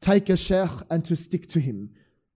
take 0.00 0.28
a 0.28 0.36
sheikh 0.36 0.70
and 0.90 1.04
to 1.04 1.16
stick 1.16 1.48
to 1.48 1.60
him. 1.60 1.90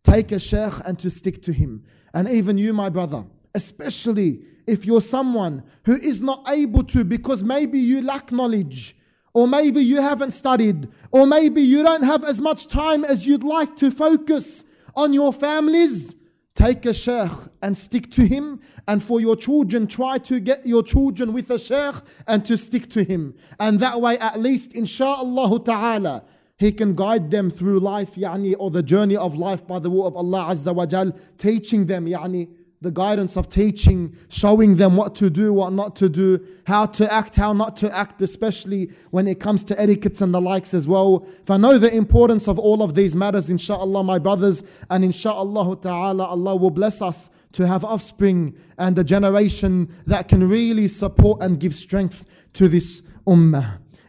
Take 0.04 0.32
a 0.32 0.38
sheikh 0.38 0.74
and 0.84 0.98
to 0.98 1.10
stick 1.10 1.42
to 1.42 1.52
him. 1.52 1.84
And 2.14 2.28
even 2.28 2.58
you, 2.58 2.72
my 2.72 2.88
brother, 2.88 3.24
especially 3.54 4.42
if 4.66 4.84
you're 4.84 5.00
someone 5.00 5.62
who 5.84 5.96
is 5.96 6.20
not 6.20 6.44
able 6.48 6.84
to 6.84 7.04
because 7.04 7.42
maybe 7.42 7.78
you 7.78 8.02
lack 8.02 8.32
knowledge, 8.32 8.96
or 9.34 9.48
maybe 9.48 9.82
you 9.82 10.00
haven't 10.00 10.32
studied, 10.32 10.88
or 11.10 11.26
maybe 11.26 11.62
you 11.62 11.82
don't 11.82 12.02
have 12.02 12.24
as 12.24 12.40
much 12.40 12.66
time 12.66 13.04
as 13.04 13.26
you'd 13.26 13.44
like 13.44 13.76
to 13.76 13.90
focus 13.90 14.64
on 14.94 15.12
your 15.12 15.32
families. 15.32 16.14
Take 16.54 16.84
a 16.84 16.92
sheikh 16.92 17.30
and 17.62 17.74
stick 17.74 18.10
to 18.10 18.26
him. 18.26 18.60
And 18.86 19.02
for 19.02 19.22
your 19.22 19.36
children, 19.36 19.86
try 19.86 20.18
to 20.18 20.38
get 20.38 20.66
your 20.66 20.82
children 20.82 21.32
with 21.32 21.50
a 21.50 21.58
sheikh 21.58 21.94
and 22.26 22.44
to 22.44 22.58
stick 22.58 22.90
to 22.90 23.04
him. 23.04 23.34
And 23.58 23.80
that 23.80 24.02
way, 24.02 24.18
at 24.18 24.38
least, 24.38 24.72
insha'Allah 24.72 25.64
ta'ala, 25.64 26.24
he 26.62 26.72
can 26.72 26.94
guide 26.94 27.30
them 27.30 27.50
through 27.50 27.80
life, 27.80 28.14
yani, 28.14 28.54
or 28.58 28.70
the 28.70 28.82
journey 28.82 29.16
of 29.16 29.34
life 29.34 29.66
by 29.66 29.78
the 29.78 29.90
will 29.90 30.06
of 30.06 30.16
Allah 30.16 30.50
Azza 30.50 30.74
wa 30.74 30.86
Jal, 30.86 31.12
teaching 31.36 31.86
them, 31.86 32.06
yani, 32.06 32.48
the 32.80 32.90
guidance 32.90 33.36
of 33.36 33.48
teaching, 33.48 34.16
showing 34.28 34.76
them 34.76 34.96
what 34.96 35.14
to 35.14 35.30
do, 35.30 35.52
what 35.52 35.72
not 35.72 35.94
to 35.96 36.08
do, 36.08 36.44
how 36.66 36.84
to 36.84 37.12
act, 37.12 37.36
how 37.36 37.52
not 37.52 37.76
to 37.76 37.96
act, 37.96 38.22
especially 38.22 38.90
when 39.10 39.28
it 39.28 39.38
comes 39.38 39.62
to 39.64 39.80
etiquettes 39.80 40.20
and 40.20 40.34
the 40.34 40.40
likes 40.40 40.74
as 40.74 40.88
well. 40.88 41.26
If 41.42 41.50
I 41.50 41.56
know 41.56 41.78
the 41.78 41.94
importance 41.94 42.48
of 42.48 42.58
all 42.58 42.82
of 42.82 42.94
these 42.94 43.14
matters, 43.14 43.50
inshallah, 43.50 44.02
my 44.02 44.18
brothers, 44.18 44.64
and 44.90 45.04
inshallah 45.04 45.76
ta'ala, 45.76 46.26
Allah 46.26 46.56
will 46.56 46.70
bless 46.70 47.02
us 47.02 47.30
to 47.52 47.66
have 47.66 47.84
offspring 47.84 48.56
and 48.78 48.98
a 48.98 49.04
generation 49.04 49.92
that 50.06 50.26
can 50.26 50.48
really 50.48 50.88
support 50.88 51.40
and 51.42 51.60
give 51.60 51.74
strength 51.74 52.24
to 52.54 52.68
this 52.68 53.02
ummah. 53.26 53.78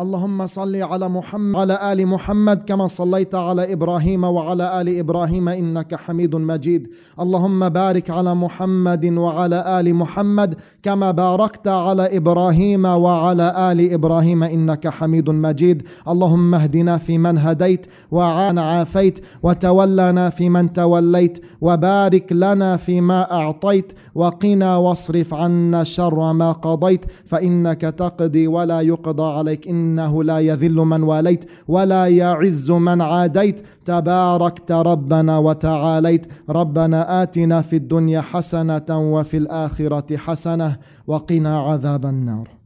اللهم 0.00 0.46
صل 0.46 0.76
على 0.76 1.08
محمد 1.08 1.56
وعلى 1.56 1.92
آل 1.92 2.06
محمد 2.06 2.64
كما 2.64 2.86
صليت 2.86 3.34
على 3.34 3.72
إبراهيم 3.72 4.24
وعلى 4.24 4.80
آل 4.80 4.98
إبراهيم 4.98 5.48
إنك 5.48 5.94
حميد 5.94 6.36
مجيد. 6.36 6.88
اللهم 7.20 7.68
بارك 7.68 8.10
على 8.10 8.34
محمد 8.34 9.04
وعلى 9.04 9.80
آل 9.80 9.94
محمد 9.94 10.54
كما 10.82 11.10
باركت 11.10 11.68
على 11.68 12.16
إبراهيم 12.16 12.84
وعلى 12.84 13.72
آل 13.72 13.92
إبراهيم 13.92 14.42
إنك 14.42 14.88
حميد 14.88 15.30
مجيد. 15.30 15.82
اللهم 16.08 16.54
اهدنا 16.54 16.98
فيمن 16.98 17.38
هديت 17.38 17.86
وعان 18.10 18.58
عافيت 18.58 19.18
وتولنا 19.42 20.30
فيمن 20.30 20.72
توليت 20.72 21.44
وبارك 21.60 22.32
لنا 22.32 22.76
فيما 22.76 23.32
أعطيت 23.32 23.92
وقنا 24.14 24.76
واصرف 24.76 25.34
عنا 25.34 25.84
شر 25.84 26.32
ما 26.32 26.52
قضيت. 26.52 27.04
فإنك 27.24 27.80
تقضي 27.80 28.46
ولا 28.46 28.80
يقضى 28.80 29.22
عليك. 29.38 29.68
إن 29.68 29.89
إنه 29.90 30.24
لا 30.24 30.38
يذل 30.38 30.74
من 30.74 31.02
واليت 31.02 31.44
ولا 31.68 32.06
يعز 32.06 32.70
من 32.70 33.00
عاديت. 33.00 33.58
تباركت 33.84 34.72
ربنا 34.72 35.38
وتعاليت. 35.38 36.26
ربنا 36.48 37.22
آتنا 37.22 37.62
في 37.62 37.76
الدنيا 37.76 38.20
حسنة 38.20 38.90
وفي 38.90 39.36
الآخرة 39.36 40.16
حسنة 40.16 40.76
وقنا 41.06 41.58
عذاب 41.58 42.06
النار. 42.06 42.59